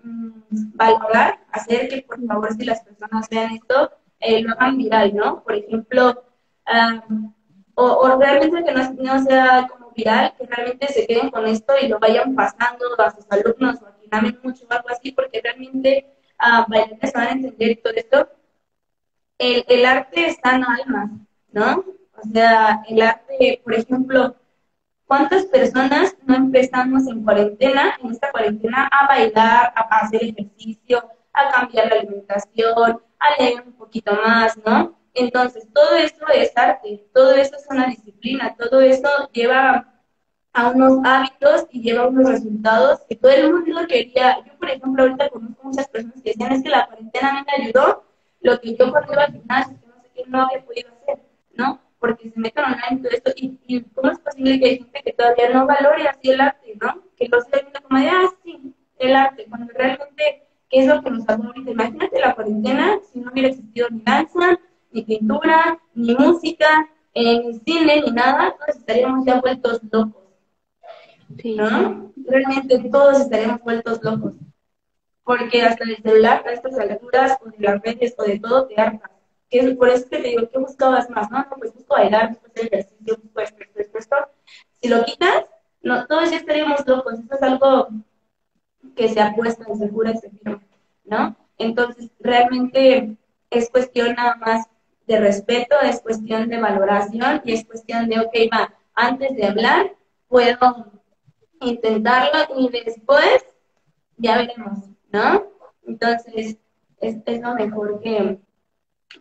mm, 0.02 0.40
valorar, 0.74 1.40
hacer 1.52 1.88
que 1.88 2.02
por 2.02 2.24
favor 2.26 2.54
si 2.54 2.64
las 2.64 2.80
personas 2.82 3.28
vean 3.28 3.54
esto, 3.54 3.90
eh, 4.20 4.40
lo 4.40 4.52
hagan 4.54 4.78
viral, 4.78 5.14
¿no? 5.14 5.42
Por 5.42 5.56
ejemplo, 5.56 6.24
o, 7.74 7.84
o, 7.84 8.18
realmente 8.18 8.64
que 8.64 8.72
no, 8.72 8.92
no, 8.94 9.24
sea 9.24 9.68
como 9.68 9.90
viral, 9.90 10.34
que 10.38 10.46
realmente 10.46 10.88
se 10.88 11.06
queden 11.06 11.30
con 11.30 11.46
esto 11.46 11.74
y 11.82 11.88
lo 11.88 11.98
vayan 11.98 12.34
pasando 12.34 12.86
a 12.98 13.10
sus 13.10 13.26
alumnos 13.30 13.82
o 13.82 13.86
a 13.88 13.94
quien 13.96 14.14
amen 14.14 14.40
mucho 14.42 14.64
algo 14.70 14.88
así, 14.88 15.12
porque 15.12 15.42
realmente 15.42 16.14
uh, 16.44 16.68
bailarines 16.68 17.12
van 17.12 17.26
a 17.26 17.32
entender 17.32 17.80
todo 17.82 17.92
esto. 17.94 18.28
El, 19.38 19.64
el 19.68 19.84
arte 19.84 20.26
está 20.26 20.56
en 20.56 20.64
almas, 20.64 21.10
¿no? 21.52 21.84
O 22.16 22.28
sea, 22.32 22.82
el 22.88 23.02
arte, 23.02 23.60
por 23.64 23.74
ejemplo, 23.74 24.36
¿cuántas 25.06 25.44
personas 25.46 26.16
no 26.24 26.34
empezamos 26.34 27.06
en 27.08 27.24
cuarentena, 27.24 27.96
en 28.02 28.12
esta 28.12 28.30
cuarentena, 28.30 28.88
a 28.92 29.06
bailar, 29.08 29.72
a 29.74 29.80
hacer 30.00 30.22
ejercicio, 30.22 31.10
a 31.32 31.50
cambiar 31.50 31.88
la 31.88 31.96
alimentación, 31.96 33.02
a 33.18 33.42
leer 33.42 33.62
un 33.66 33.72
poquito 33.72 34.12
más, 34.14 34.56
¿no? 34.64 34.98
Entonces, 35.14 35.66
todo 35.72 35.96
eso 35.96 36.26
es 36.32 36.52
arte, 36.56 37.06
todo 37.12 37.32
eso 37.34 37.56
es 37.56 37.66
una 37.70 37.86
disciplina, 37.86 38.54
todo 38.56 38.80
eso 38.80 39.08
lleva 39.32 39.93
a 40.54 40.70
unos 40.70 41.00
hábitos 41.04 41.66
y 41.72 41.82
lleva 41.82 42.06
unos 42.06 42.30
resultados 42.30 43.00
que 43.08 43.16
todo 43.16 43.32
el 43.32 43.52
mundo 43.52 43.86
quería. 43.88 44.38
Yo, 44.46 44.56
por 44.56 44.70
ejemplo, 44.70 45.02
ahorita 45.02 45.28
conozco 45.28 45.64
muchas 45.64 45.88
personas 45.88 46.22
que 46.22 46.30
decían, 46.30 46.52
es 46.52 46.62
que 46.62 46.68
la 46.70 46.86
cuarentena 46.86 47.44
me 47.44 47.64
ayudó, 47.64 48.04
lo 48.40 48.60
que 48.60 48.76
yo 48.76 48.90
cuando 48.90 49.12
iba 49.12 49.24
al 49.24 49.32
gimnasio, 49.32 49.76
que 49.80 49.88
no 49.88 50.02
sé 50.02 50.10
qué, 50.14 50.24
no 50.28 50.42
había 50.42 50.64
podido 50.64 50.90
hacer, 51.02 51.18
¿no? 51.54 51.80
Porque 51.98 52.30
se 52.30 52.38
meten 52.38 52.64
online 52.64 52.82
y 52.92 52.96
todo 52.98 53.10
esto, 53.10 53.32
y, 53.36 53.58
y, 53.66 53.82
cómo 53.82 54.12
es 54.12 54.18
posible 54.20 54.60
que 54.60 54.66
hay 54.66 54.78
gente 54.78 55.02
que 55.04 55.12
todavía 55.12 55.50
no 55.50 55.66
valore 55.66 56.06
así 56.06 56.30
el 56.30 56.40
arte, 56.40 56.78
¿no? 56.80 57.02
Que 57.16 57.28
lo 57.28 57.40
siga 57.40 57.58
viendo 57.60 57.80
como 57.82 58.00
de, 58.00 58.08
ah, 58.08 58.30
sí, 58.44 58.74
el 58.98 59.16
arte, 59.16 59.46
cuando 59.48 59.72
realmente, 59.74 60.46
¿qué 60.70 60.80
es 60.80 60.86
lo 60.86 61.02
que 61.02 61.10
nos 61.10 61.24
salvó 61.24 61.46
ahorita? 61.46 61.70
Imagínate 61.72 62.20
la 62.20 62.34
cuarentena, 62.34 62.98
si 63.12 63.18
no 63.18 63.32
hubiera 63.32 63.48
existido 63.48 63.88
ni 63.90 64.02
danza, 64.02 64.60
ni 64.92 65.02
pintura, 65.02 65.80
ni 65.94 66.14
música, 66.14 66.88
eh, 67.12 67.42
ni 67.42 67.58
cine, 67.60 68.02
ni 68.02 68.12
nada, 68.12 68.54
todos 68.56 68.76
estaríamos 68.76 69.26
ya 69.26 69.40
vueltos 69.40 69.80
locos. 69.90 70.23
¿No? 71.28 72.12
Realmente 72.16 72.88
todos 72.90 73.20
estaríamos 73.20 73.60
vueltos 73.62 74.02
locos. 74.02 74.34
Porque 75.24 75.62
hasta 75.62 75.84
el 75.84 75.96
celular, 75.96 76.46
a 76.46 76.52
estas 76.52 76.78
alturas, 76.78 77.38
o 77.40 77.50
de 77.50 77.56
las 77.58 77.80
redes, 77.80 78.14
o 78.18 78.24
de 78.24 78.38
todo, 78.38 78.66
te 78.66 78.80
hartas. 78.80 79.10
Que 79.48 79.60
es 79.60 79.76
por 79.76 79.88
eso 79.88 80.08
que 80.08 80.18
te 80.18 80.28
digo, 80.28 80.48
¿qué 80.50 80.58
buscabas 80.58 81.08
más? 81.10 81.30
No, 81.30 81.38
no 81.38 81.56
pues 81.58 81.72
busco 81.74 81.94
bailar, 81.94 82.30
busco 82.30 82.46
hacer 82.46 82.66
ejercicio, 82.66 83.16
busco 83.22 83.40
esto, 83.40 83.64
esto, 83.74 83.98
esto. 83.98 84.16
Si 84.80 84.88
lo 84.88 85.04
quitas, 85.04 85.44
no, 85.82 86.06
todos 86.06 86.30
ya 86.30 86.38
estaríamos 86.38 86.86
locos. 86.86 87.14
Esto 87.14 87.34
es 87.34 87.42
algo 87.42 87.88
que 88.94 89.08
se 89.08 89.20
apuesta 89.20 89.64
se 89.74 89.88
jura 89.88 90.14
se 90.14 90.30
firma, 90.30 90.62
¿no? 91.04 91.36
Entonces, 91.58 92.10
realmente 92.20 93.16
es 93.50 93.70
cuestión 93.70 94.14
nada 94.14 94.36
más 94.36 94.66
de 95.06 95.20
respeto, 95.20 95.76
es 95.82 96.00
cuestión 96.00 96.48
de 96.48 96.58
valoración 96.58 97.42
y 97.44 97.52
es 97.52 97.64
cuestión 97.64 98.08
de, 98.08 98.20
ok, 98.20 98.34
va, 98.52 98.74
antes 98.94 99.36
de 99.36 99.46
hablar, 99.46 99.94
puedo 100.28 100.92
intentarlo 101.64 102.58
y 102.58 102.68
después 102.68 103.44
ya 104.16 104.38
veremos, 104.38 104.78
¿no? 105.12 105.46
Entonces, 105.86 106.58
es, 107.00 107.40
lo 107.40 107.54
mejor 107.54 108.00
que, 108.00 108.38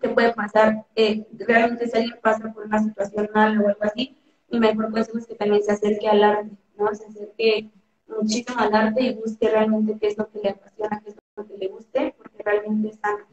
que 0.01 0.09
puede 0.09 0.33
pasar. 0.33 0.85
Eh, 0.95 1.25
realmente 1.39 1.87
si 1.87 1.97
alguien 1.97 2.19
pasa 2.21 2.51
por 2.53 2.65
una 2.65 2.81
situación 2.81 3.29
mala 3.33 3.61
o 3.61 3.67
algo 3.67 3.83
así, 3.83 4.17
mi 4.49 4.59
mejor 4.59 4.91
consejo 4.91 5.17
es 5.17 5.27
que 5.27 5.35
también 5.35 5.63
se 5.63 5.71
acerque 5.71 6.07
al 6.07 6.23
arte, 6.23 6.51
¿no? 6.77 6.93
Se 6.93 7.05
acerque 7.05 7.69
muchísimo 8.07 8.59
al 8.59 8.75
arte 8.75 9.01
y 9.01 9.15
busque 9.15 9.49
realmente 9.49 9.97
qué 9.99 10.07
es 10.07 10.17
lo 10.17 10.29
que 10.29 10.39
le 10.39 10.49
apasiona, 10.49 11.01
qué 11.03 11.09
es 11.09 11.15
lo 11.35 11.47
que 11.47 11.57
le 11.57 11.67
guste, 11.67 12.15
porque 12.17 12.43
realmente 12.43 12.89
es 12.89 12.99
sano. 12.99 13.25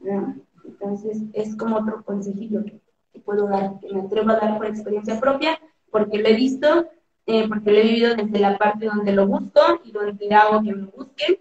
¿no? 0.00 0.36
Entonces, 0.64 1.18
es 1.32 1.56
como 1.56 1.76
otro 1.76 2.02
consejillo 2.04 2.64
que, 2.64 2.80
que, 3.12 3.20
puedo 3.20 3.46
dar, 3.46 3.78
que 3.80 3.92
me 3.92 4.00
atrevo 4.02 4.30
a 4.30 4.36
dar 4.36 4.56
por 4.56 4.66
experiencia 4.66 5.20
propia, 5.20 5.60
porque 5.90 6.18
lo 6.18 6.28
he 6.28 6.34
visto, 6.34 6.88
eh, 7.26 7.46
porque 7.48 7.70
lo 7.70 7.78
he 7.78 7.82
vivido 7.82 8.14
desde 8.14 8.38
la 8.38 8.58
parte 8.58 8.86
donde 8.86 9.12
lo 9.12 9.26
busco 9.26 9.60
y 9.84 9.92
donde 9.92 10.34
hago 10.34 10.62
que 10.62 10.74
me 10.74 10.86
busquen. 10.86 11.38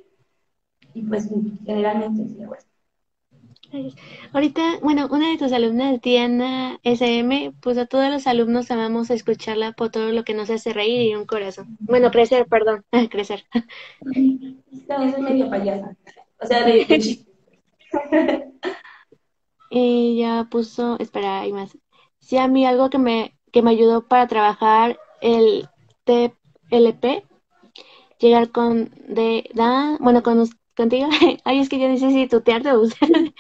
Y 0.94 1.04
pues, 1.04 1.30
generalmente 1.66 2.28
sí 2.28 2.44
hago 2.44 2.56
esto. 2.56 2.72
Ahorita, 4.34 4.80
bueno, 4.82 5.08
una 5.10 5.30
de 5.30 5.38
tus 5.38 5.54
alumnas, 5.54 6.02
Diana 6.02 6.78
SM, 6.84 7.54
pues 7.62 7.78
a 7.78 7.86
todos 7.86 8.12
los 8.12 8.28
alumnos 8.28 8.70
amamos 8.70 9.10
escucharla 9.10 9.72
por 9.72 9.90
todo 9.90 10.12
lo 10.12 10.26
que 10.26 10.34
nos 10.34 10.50
hace 10.50 10.74
reír 10.74 11.10
y 11.10 11.16
un 11.16 11.26
corazón. 11.26 11.78
Bueno, 11.80 12.12
crecer, 12.12 12.48
perdón, 12.48 12.84
crecer. 13.10 13.46
También 14.88 15.14
soy 15.14 15.22
medio 15.22 15.50
payasa, 15.50 15.96
o 16.42 16.46
sea, 16.46 16.66
de, 16.66 16.86
de 16.86 17.26
ella 19.70 20.48
puso, 20.52 21.00
espera, 21.00 21.42
hay 21.42 21.54
más. 21.54 21.78
Sí, 22.20 22.38
a 22.38 22.48
mí 22.50 22.66
algo 22.66 22.90
que 22.90 22.98
me, 22.98 23.38
que 23.54 23.62
me 23.62 23.72
ayudó 23.72 24.08
para 24.08 24.28
trabajar 24.28 25.00
el 25.22 25.70
TLP, 26.04 27.24
llegar 28.20 28.52
con, 28.52 28.92
de, 29.08 29.50
da, 29.54 29.98
bueno, 30.00 30.24
con, 30.24 30.48
contigo, 30.76 31.10
ay, 31.44 31.60
es 31.60 31.70
que 31.70 31.80
yo 31.80 31.88
necesito 31.88 32.40
tutearte 32.40 32.76
usted. 32.76 33.08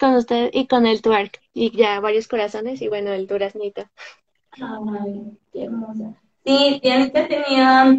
con 0.00 0.14
usted 0.14 0.50
y 0.52 0.66
con 0.66 0.86
el 0.86 1.02
twerk, 1.02 1.40
y 1.54 1.76
ya 1.76 2.00
varios 2.00 2.28
corazones, 2.28 2.82
y 2.82 2.88
bueno, 2.88 3.12
el 3.12 3.26
duraznito. 3.26 3.88
Ay, 4.52 5.38
qué 5.52 5.64
hermosa. 5.64 6.14
Sí, 6.44 6.80
Dianita 6.82 7.26
tenía 7.26 7.96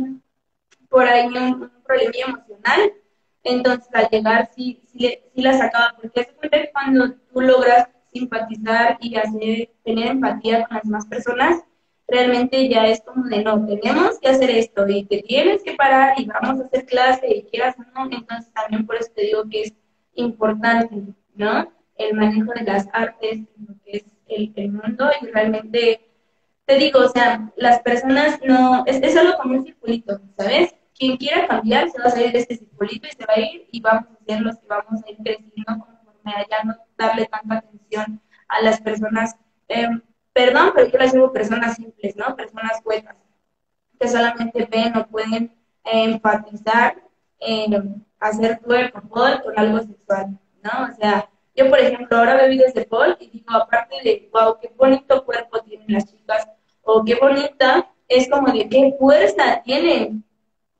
por 0.90 1.06
ahí 1.06 1.28
un, 1.28 1.36
un 1.36 1.72
problema 1.86 2.12
emocional, 2.28 2.94
entonces, 3.44 3.88
al 3.94 4.10
llegar, 4.10 4.50
sí, 4.54 4.82
sí, 4.92 5.20
sí 5.34 5.42
la 5.42 5.58
sacaba, 5.58 5.96
porque 6.02 6.22
es 6.22 6.28
que 6.28 6.72
cuando 6.74 7.14
tú 7.32 7.42
logras 7.42 7.88
simpatizar 8.20 8.98
y 9.00 9.16
hacer, 9.16 9.70
tener 9.84 10.08
empatía 10.08 10.66
con 10.66 10.76
las 10.76 10.84
demás 10.84 11.06
personas, 11.08 11.64
realmente 12.08 12.70
ya 12.70 12.88
es 12.88 13.02
como 13.02 13.26
de 13.28 13.44
no, 13.44 13.66
tenemos 13.66 14.20
que 14.20 14.30
hacer 14.30 14.50
esto 14.50 14.88
y 14.88 15.06
te 15.06 15.22
tienes 15.24 15.64
que 15.64 15.76
parar 15.76 16.20
y 16.20 16.26
vamos 16.26 16.62
a 16.62 16.66
hacer 16.66 16.86
clase 16.86 17.28
y 17.28 17.44
quieras 17.44 17.76
o 17.78 17.84
no, 17.94 18.10
entonces 18.12 18.52
también 18.54 18.86
por 18.86 18.96
eso 18.96 19.12
te 19.16 19.24
digo 19.24 19.44
que 19.50 19.64
es 19.64 19.74
importante, 20.14 20.96
¿no? 21.36 21.72
El 21.98 22.16
manejo 22.16 22.52
de 22.54 22.64
las 22.64 22.88
artes, 22.94 23.42
lo 23.58 23.76
que 23.84 23.98
es 23.98 24.06
el, 24.28 24.54
el 24.56 24.72
mundo 24.72 25.10
y 25.22 25.26
realmente, 25.28 26.02
te 26.66 26.76
digo, 26.78 27.00
o 27.00 27.10
sea, 27.10 27.52
las 27.56 27.80
personas 27.82 28.40
no, 28.46 28.84
es, 28.86 29.02
es 29.02 29.14
solo 29.14 29.38
como 29.38 29.56
un 29.56 29.64
circulito, 29.64 30.20
¿sabes? 30.38 30.74
quien 30.98 31.18
quiera 31.18 31.48
cambiar 31.48 31.90
se 31.90 32.00
va 32.00 32.06
a 32.06 32.12
salir 32.12 32.32
de 32.32 32.40
este 32.40 32.58
circulito 32.58 33.08
y 33.08 33.12
se 33.12 33.26
va 33.26 33.34
a 33.36 33.40
ir 33.40 33.68
y 33.72 33.82
vamos 33.82 34.06
a 34.10 34.26
ser 34.26 34.42
los 34.42 34.58
que 34.58 34.68
vamos 34.68 35.04
a 35.04 35.10
ir 35.10 35.18
creciendo 35.18 35.88
ya 36.50 36.64
no 36.64 36.76
darle 36.98 37.26
tanta 37.26 37.58
atención 37.58 38.22
a 38.48 38.62
las 38.62 38.82
personas, 38.82 39.36
eh, 39.68 39.90
perdón, 40.34 40.72
pero 40.76 40.90
yo 40.90 40.98
las 40.98 41.14
digo 41.14 41.34
personas 41.34 41.76
simples, 41.76 42.16
¿no? 42.16 42.36
Personas 42.36 42.82
huecas, 42.86 43.16
que 44.00 44.08
solamente 44.08 44.68
ven 44.70 44.96
o 44.96 45.08
pueden 45.08 45.46
eh, 45.84 46.04
enfatizar 46.04 46.96
en 47.40 48.06
hacer 48.20 48.60
cuerpo 48.62 49.02
con 49.10 49.40
algo 49.56 49.80
sexual, 49.80 50.40
¿no? 50.64 50.88
O 50.92 50.96
sea, 50.96 51.30
yo 51.56 51.70
por 51.70 51.80
ejemplo 51.80 52.18
ahora 52.18 52.36
veo 52.36 52.50
videos 52.50 52.74
de 52.74 52.86
Paul 52.86 53.18
y 53.20 53.30
digo, 53.30 53.54
aparte 53.56 53.96
de, 54.04 54.30
wow, 54.32 54.58
qué 54.62 54.72
bonito 54.78 55.26
cuerpo 55.26 55.60
tienen 55.62 55.88
las 55.90 56.06
chicas, 56.06 56.48
o 56.84 57.04
qué 57.04 57.16
bonita, 57.16 57.90
es 58.08 58.30
como 58.30 58.52
de 58.52 58.70
qué 58.70 58.96
fuerza 58.98 59.62
tienen, 59.64 60.24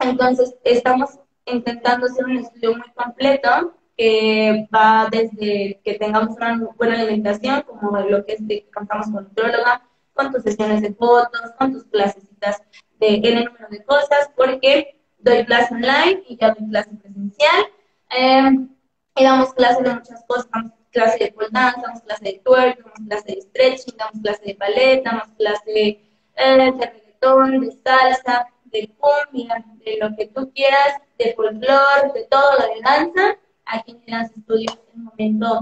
entonces, 0.00 0.54
estamos 0.64 1.18
intentando 1.46 2.06
hacer 2.06 2.24
un 2.24 2.38
estudio 2.38 2.76
muy 2.76 2.90
completo 2.94 3.74
que 3.96 4.66
va 4.74 5.08
desde 5.10 5.80
que 5.84 5.94
tengamos 5.94 6.36
una 6.36 6.68
buena 6.76 6.94
alimentación, 7.00 7.62
como 7.62 7.98
lo 8.00 8.24
que 8.24 8.32
es 8.34 8.46
de 8.46 8.62
que 8.64 8.70
contamos 8.70 9.06
con 9.06 9.24
nutróloga, 9.24 9.82
con 10.14 10.32
tus 10.32 10.42
sesiones 10.42 10.82
de 10.82 10.94
fotos, 10.94 11.52
con 11.58 11.72
tus 11.72 11.84
clasecitas 11.84 12.62
de 12.98 13.16
N 13.16 13.44
número 13.44 13.68
de 13.70 13.84
cosas, 13.84 14.30
porque 14.36 15.00
doy 15.18 15.44
clase 15.44 15.74
online 15.74 16.22
y 16.28 16.36
ya 16.36 16.54
doy 16.54 16.68
clase 16.68 16.90
presencial. 16.96 17.66
Eh, 18.10 18.68
y 19.16 19.24
damos 19.24 19.54
clase 19.54 19.82
de 19.82 19.94
muchas 19.94 20.24
cosas, 20.26 20.50
damos 20.50 20.72
clase 20.90 21.18
de 21.18 21.32
pole 21.32 21.48
dance, 21.50 21.80
damos 21.80 22.02
clase 22.02 22.24
de 22.24 22.40
twerk, 22.44 22.78
damos 22.78 23.08
clase 23.08 23.34
de 23.34 23.42
stretching, 23.42 23.96
damos 23.96 24.20
clase 24.22 24.44
de 24.44 24.54
ballet, 24.54 25.02
damos 25.04 25.28
clase 25.38 25.70
eh, 25.76 26.02
de 26.36 26.72
reggaetón, 26.72 27.60
de 27.60 27.72
salsa, 27.84 28.46
de 28.64 28.90
cumbia, 28.98 29.64
de 29.84 29.98
lo 29.98 30.16
que 30.16 30.26
tú 30.26 30.50
quieras, 30.52 31.00
de 31.18 31.34
folclore, 31.34 32.12
de 32.14 32.24
todo 32.24 32.58
lo 32.58 32.74
de 32.74 32.80
danza 32.82 33.38
aquí 33.66 33.96
en 34.06 34.18
las 34.18 34.30
estudios 34.32 34.78
en 34.92 35.00
un 35.00 35.04
momento 35.06 35.60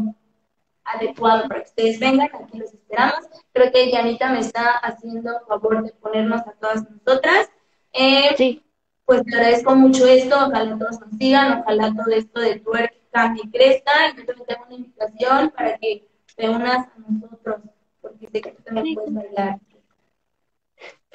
adecuado 0.84 1.48
para 1.48 1.60
que 1.60 1.68
ustedes 1.68 2.00
vengan, 2.00 2.30
aquí 2.34 2.58
los 2.58 2.72
esperamos. 2.72 3.20
Creo 3.52 3.70
que 3.70 3.92
Janita 3.92 4.30
me 4.30 4.40
está 4.40 4.78
haciendo 4.78 5.40
favor 5.46 5.84
de 5.84 5.92
ponernos 5.92 6.40
a 6.40 6.52
todas 6.52 6.84
nosotras. 6.90 7.50
Eh, 7.92 8.34
sí. 8.36 8.62
Pues 9.04 9.24
te 9.24 9.36
agradezco 9.36 9.74
mucho 9.74 10.06
esto, 10.06 10.34
ojalá 10.46 10.78
todos 10.78 11.00
nos 11.00 11.18
sigan, 11.18 11.60
ojalá 11.60 11.92
todo 11.92 12.14
esto 12.14 12.40
de 12.40 12.60
twerk 12.60 13.01
cambie 13.12 13.42
y 13.44 13.50
crezca. 13.50 13.92
Y 14.08 14.16
yo 14.16 14.26
también 14.26 14.46
tengo 14.46 14.64
una 14.66 14.74
invitación 14.74 15.50
para 15.50 15.78
que 15.78 16.08
te 16.34 16.48
unas 16.48 16.86
a 16.86 16.92
nosotros, 17.08 17.60
porque 18.00 18.26
sé 18.28 18.40
que 18.40 18.50
tú 18.50 18.62
también 18.62 18.94
puedes 18.94 19.14
bailar. 19.14 19.60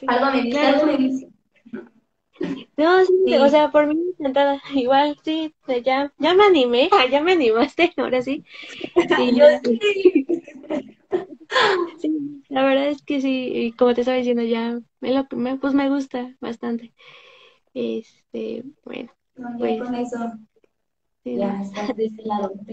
Algo 0.07 0.31
me 0.31 0.41
dice, 0.43 0.59
algo 0.59 0.85
me 0.85 0.97
dice. 0.97 1.29
No, 2.77 3.03
sí, 3.03 3.13
sí. 3.25 3.35
o 3.35 3.49
sea, 3.49 3.71
por 3.71 3.87
mí 3.87 3.95
encantada. 4.19 4.61
Igual, 4.73 5.17
sí, 5.23 5.53
ya, 5.83 6.13
ya 6.19 6.33
me 6.35 6.43
animé, 6.43 6.89
ya 7.11 7.21
me 7.21 7.33
animaste, 7.33 7.91
ahora 7.97 8.21
sí. 8.21 8.45
sí 8.95 9.31
yo 9.35 9.45
sí. 9.63 10.27
sí, 11.99 12.43
la 12.49 12.63
verdad 12.63 12.89
es 12.89 13.01
que 13.01 13.21
sí, 13.21 13.51
y 13.53 13.71
como 13.71 13.95
te 13.95 14.01
estaba 14.01 14.17
diciendo, 14.17 14.43
ya 14.43 14.79
me 14.99 15.13
lo, 15.13 15.25
me, 15.31 15.57
pues 15.57 15.73
me 15.73 15.89
gusta 15.89 16.35
bastante. 16.39 16.93
Este, 17.73 18.63
bueno. 18.83 19.11
No, 19.35 19.49
pues, 19.57 19.81
con 19.81 19.95
eso. 19.95 20.17
Sí, 21.27 21.35
ya, 21.35 21.59
estás 21.61 21.93
de 21.97 22.05
ese 22.05 22.23
lado. 22.23 22.53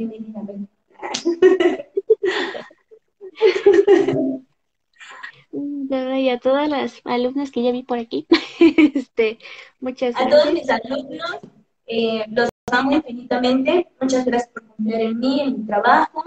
y 5.50 6.28
a 6.28 6.38
todas 6.38 6.68
las 6.68 7.00
alumnas 7.02 7.50
que 7.50 7.64
ya 7.64 7.72
vi 7.72 7.82
por 7.82 7.98
aquí, 7.98 8.28
este, 8.94 9.40
muchas 9.80 10.14
gracias. 10.14 10.26
A 10.26 10.30
todos 10.30 10.52
mis 10.54 10.70
alumnos, 10.70 11.40
eh, 11.88 12.24
los 12.28 12.48
amo 12.70 12.92
infinitamente. 12.92 13.88
Muchas 14.00 14.24
gracias 14.24 14.52
por 14.52 14.68
confiar 14.68 15.00
en 15.00 15.18
mí, 15.18 15.40
en 15.40 15.58
mi 15.58 15.66
trabajo. 15.66 16.22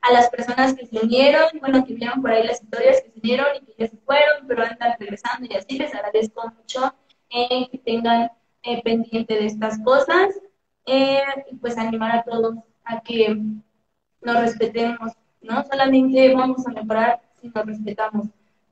A 0.00 0.14
las 0.14 0.30
personas 0.30 0.72
que 0.72 0.86
se 0.86 1.04
unieron, 1.04 1.50
bueno, 1.60 1.84
que 1.84 1.92
vieron 1.92 2.22
por 2.22 2.30
ahí 2.30 2.46
las 2.46 2.62
historias 2.62 3.02
que 3.02 3.10
se 3.10 3.18
unieron 3.18 3.48
y 3.54 3.60
que 3.66 3.74
ya 3.80 3.88
se 3.88 3.98
fueron, 3.98 4.46
pero 4.48 4.62
andan 4.62 4.94
regresando 4.98 5.46
y 5.50 5.54
así, 5.54 5.76
les 5.76 5.94
agradezco 5.94 6.50
mucho 6.56 6.94
eh, 7.28 7.68
que 7.70 7.76
tengan 7.76 8.30
eh, 8.62 8.82
pendiente 8.82 9.34
de 9.34 9.44
estas 9.44 9.78
cosas. 9.84 10.40
Eh, 10.86 11.20
y 11.50 11.56
pues 11.56 11.76
animar 11.76 12.16
a 12.16 12.22
todos 12.22 12.56
a 12.84 13.00
que 13.00 13.36
nos 14.22 14.40
respetemos, 14.40 15.12
¿no? 15.42 15.64
Solamente 15.64 16.32
vamos 16.34 16.66
a 16.66 16.70
mejorar 16.70 17.20
si 17.40 17.48
nos 17.48 17.66
respetamos 17.66 18.26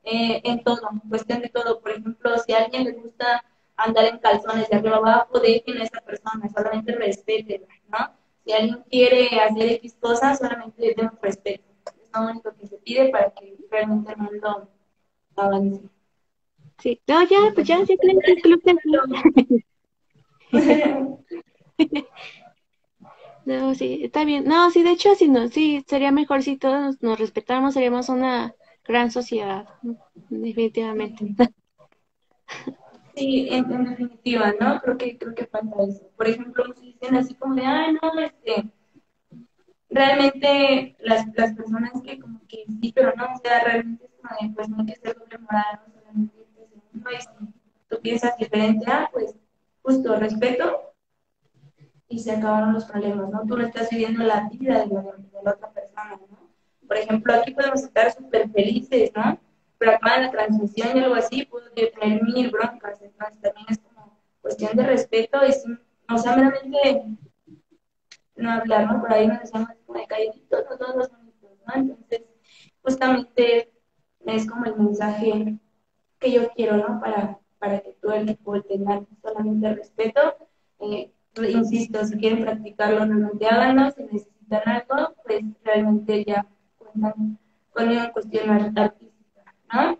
eh, 0.04 0.40
en 0.44 0.62
todo, 0.62 0.80
cuestión 1.08 1.40
de 1.40 1.48
todo. 1.48 1.80
Por 1.80 1.90
ejemplo, 1.92 2.38
si 2.38 2.52
a 2.52 2.64
alguien 2.64 2.84
le 2.84 2.92
gusta 2.92 3.44
andar 3.76 4.04
en 4.04 4.18
calzones 4.18 4.68
de 4.68 4.76
arriba 4.76 4.96
abajo, 4.96 5.40
dejen 5.40 5.80
a 5.80 5.84
esa 5.84 6.00
persona, 6.00 6.48
solamente 6.48 6.92
respeten, 6.92 7.64
¿no? 7.88 8.10
Si 8.44 8.52
alguien 8.52 8.84
quiere 8.88 9.40
hacer 9.40 9.72
X 9.72 9.96
cosas, 9.98 10.38
solamente 10.38 10.94
den 10.96 11.10
respeto. 11.20 11.64
Es 11.86 12.10
lo 12.14 12.30
único 12.30 12.54
que 12.54 12.66
se 12.68 12.76
pide 12.78 13.08
para 13.08 13.30
que 13.30 13.56
realmente 13.70 14.12
el 14.12 14.18
mundo 14.18 14.68
avance. 15.34 15.80
Sí, 16.78 17.00
no, 17.06 17.22
ya, 17.24 17.52
pues 17.54 17.66
ya, 17.66 17.82
ya 17.82 17.96
creen 17.96 18.20
que 18.20 18.36
No, 23.44 23.74
sí, 23.74 24.00
está 24.02 24.24
bien. 24.24 24.44
No, 24.44 24.70
sí, 24.70 24.82
de 24.82 24.92
hecho, 24.92 25.14
sí, 25.14 25.28
no, 25.28 25.48
sí, 25.48 25.84
sería 25.86 26.10
mejor 26.10 26.42
si 26.42 26.56
todos 26.56 27.02
nos 27.02 27.18
respetáramos, 27.18 27.74
seríamos 27.74 28.08
una 28.08 28.54
gran 28.84 29.10
sociedad, 29.10 29.68
definitivamente. 30.30 31.34
Sí, 33.14 33.48
en, 33.50 33.68
definitiva, 33.84 34.54
¿no? 34.58 34.80
Creo 34.80 34.96
que, 34.96 35.18
creo 35.18 35.34
que 35.34 35.46
falta 35.46 35.82
eso. 35.82 36.08
Por 36.16 36.26
ejemplo, 36.26 36.64
si 36.74 36.92
dicen 36.92 37.16
así 37.16 37.34
como 37.34 37.54
de, 37.54 37.66
ay, 37.66 37.96
no, 38.02 38.18
este, 38.18 38.70
realmente 39.90 40.96
las, 41.00 41.26
las 41.34 41.54
personas 41.54 41.92
que 42.02 42.18
como 42.18 42.40
que 42.48 42.64
sí, 42.80 42.92
pero 42.94 43.12
no, 43.14 43.26
o 43.26 43.38
sea, 43.42 43.62
realmente 43.62 44.06
es 44.06 44.12
como 44.20 44.34
de, 44.40 44.54
pues 44.54 44.68
no 44.68 44.76
hay 44.80 44.86
que 44.86 44.96
ser 44.96 45.16
doble 45.16 45.38
moral, 45.38 45.80
no 45.86 46.00
solamente 46.00 46.44
si 47.20 47.28
tú 47.88 48.00
piensas 48.00 48.36
diferente, 48.38 48.84
ah, 48.88 49.08
pues 49.12 49.36
justo 49.82 50.16
respeto 50.16 50.93
y 52.08 52.18
se 52.18 52.32
acabaron 52.32 52.74
los 52.74 52.84
problemas, 52.84 53.30
¿no? 53.30 53.42
Tú 53.46 53.56
no 53.56 53.66
estás 53.66 53.90
viviendo 53.90 54.22
la 54.24 54.48
vida 54.48 54.80
de 54.80 54.86
la, 54.86 55.02
de 55.02 55.42
la 55.42 55.52
otra 55.52 55.70
persona, 55.70 56.18
¿no? 56.30 56.50
Por 56.86 56.96
ejemplo, 56.98 57.34
aquí 57.34 57.52
podemos 57.52 57.82
estar 57.82 58.12
súper 58.12 58.50
felices, 58.50 59.10
¿no? 59.14 59.38
Pero 59.78 59.92
acá 59.92 60.16
en 60.16 60.22
la 60.24 60.30
transmisión 60.30 60.96
y 60.96 61.00
algo 61.00 61.14
así, 61.14 61.44
puedo 61.46 61.70
tener 61.70 62.22
mil 62.22 62.50
broncas. 62.50 63.00
Entonces 63.02 63.40
también 63.40 63.66
es 63.70 63.78
como 63.78 64.18
cuestión 64.40 64.76
de 64.76 64.86
respeto 64.86 65.38
y, 65.46 66.12
o 66.12 66.18
sea, 66.18 66.36
meramente 66.36 67.04
no 68.36 68.50
hablar, 68.50 68.92
¿no? 68.92 69.00
Por 69.00 69.12
ahí 69.12 69.26
nos 69.26 69.40
decíamos 69.40 69.70
como 69.86 69.98
de 69.98 70.06
calladitos, 70.06 70.64
no 70.70 70.76
todos 70.76 70.96
los 70.96 71.10
bonitos, 71.10 71.50
¿no? 71.66 71.74
Entonces, 71.74 72.22
justamente 72.82 73.72
es 74.26 74.48
como 74.48 74.64
el 74.66 74.76
mensaje 74.76 75.58
que 76.18 76.32
yo 76.32 76.48
quiero, 76.50 76.76
¿no? 76.76 77.00
Para, 77.00 77.38
para 77.58 77.80
que 77.80 77.92
todo 78.00 78.12
el 78.12 78.28
equipo 78.28 78.60
tenga 78.62 79.02
solamente 79.22 79.74
respeto. 79.74 80.20
Eh, 80.80 81.10
insisto, 81.42 82.04
si 82.04 82.16
quieren 82.16 82.42
practicarlo, 82.42 83.04
realmente 83.04 83.46
háganlo. 83.46 83.90
Si 83.90 84.02
necesitan 84.02 84.62
algo, 84.66 85.14
pues 85.24 85.42
realmente 85.64 86.24
ya 86.24 86.46
con 86.78 87.88
una 87.88 88.12
cuestión 88.12 88.50
artística, 88.50 89.54
¿no? 89.72 89.98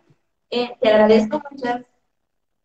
Eh, 0.51 0.77
te 0.81 0.89
agradezco 0.89 1.43
muchas, 1.51 1.83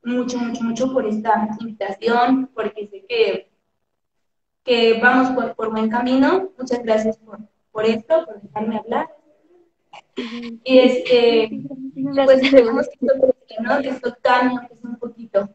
mucho, 0.03 0.37
mucho, 0.37 0.63
mucho 0.63 0.93
por 0.93 1.07
esta 1.07 1.49
invitación, 1.59 2.49
porque 2.53 2.87
sé 2.87 3.05
que, 3.07 3.51
que 4.63 4.99
vamos 5.01 5.31
por, 5.31 5.55
por 5.55 5.71
buen 5.71 5.89
camino. 5.89 6.51
Muchas 6.57 6.83
gracias 6.83 7.17
por, 7.17 7.39
por 7.71 7.85
esto, 7.85 8.25
por 8.25 8.41
dejarme 8.41 8.77
hablar. 8.77 9.07
Y 10.63 10.79
este, 10.79 11.63
pues 12.25 12.41
tenemos 12.51 12.87
que 12.89 13.07
¿no? 13.61 13.81
Que 13.81 13.89
esto 13.89 14.15
cambie, 14.21 14.67
que 14.67 14.73
es 14.73 14.83
un 14.83 14.97
poquito. 14.97 15.49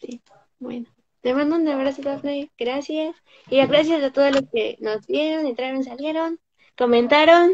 Sí, 0.00 0.20
bueno. 0.58 0.93
Te 1.24 1.32
mando 1.32 1.56
un 1.56 1.66
abrazo, 1.66 2.02
Daphne. 2.02 2.50
Gracias. 2.58 3.16
Y 3.48 3.56
gracias 3.66 4.02
a 4.02 4.12
todos 4.12 4.30
los 4.30 4.42
que 4.52 4.76
nos 4.80 5.06
vieron, 5.06 5.46
entraron, 5.46 5.82
salieron 5.82 6.38
comentaron 6.76 7.52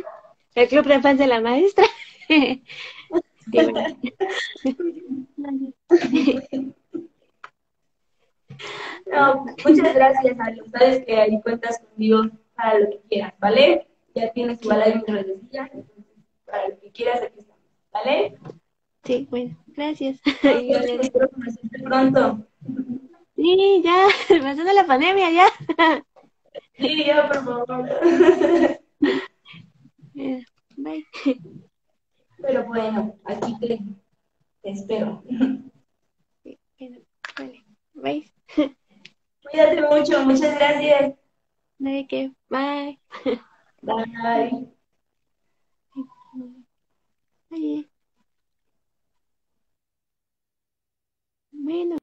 el 0.57 0.69
club 0.69 0.87
de 0.87 1.01
fans 1.01 1.21
de 1.21 1.29
la 1.29 1.41
maestra. 1.41 1.85
No, 9.07 9.47
muchas 9.65 9.95
gracias, 9.95 10.39
Ale. 10.39 10.63
Sabes 10.71 11.07
que 11.07 11.19
ahí 11.19 11.41
cuentas 11.41 11.79
conmigo 11.79 12.25
para 12.55 12.79
lo 12.79 12.91
que 12.91 13.01
quieras, 13.09 13.33
¿vale? 13.39 13.89
Ya 14.15 14.31
tienes 14.33 14.61
igual 14.61 14.83
ahí 14.83 14.97
mi 14.97 15.15
redecilla, 15.15 15.71
para 16.45 16.69
lo 16.69 16.81
que 16.81 16.91
quieras 16.91 17.23
aquí 17.23 17.41
estamos, 17.41 17.65
¿vale? 17.91 18.37
Sí, 19.05 19.27
bueno, 19.31 19.57
gracias. 19.69 20.21
Espero 20.43 21.31
conocerte 21.31 21.83
pronto. 21.83 22.47
Sí, 23.41 23.81
ya, 23.83 24.07
pasando 24.29 24.73
la 24.75 24.87
pandemia, 24.87 25.31
ya. 25.31 25.47
Sí, 26.79 27.05
ya, 27.07 27.27
por 27.27 27.45
favor. 27.45 28.79
Bye. 30.77 31.07
Pero 32.43 32.65
bueno, 32.67 33.17
aquí 33.25 33.59
te, 33.61 33.79
te 34.63 34.71
espero. 34.71 35.23
Sí, 36.45 36.59
vale. 37.39 37.65
Bye. 37.95 38.33
Cuídate 39.51 39.83
mucho, 39.83 40.21
muchas 40.27 40.55
gracias. 40.57 41.15
No 41.79 41.91
hay 41.91 42.07
que. 42.07 42.33
Bye. 42.51 43.01
Bye. 43.83 44.69
Bye. 47.51 47.89
Bueno. 51.53 52.01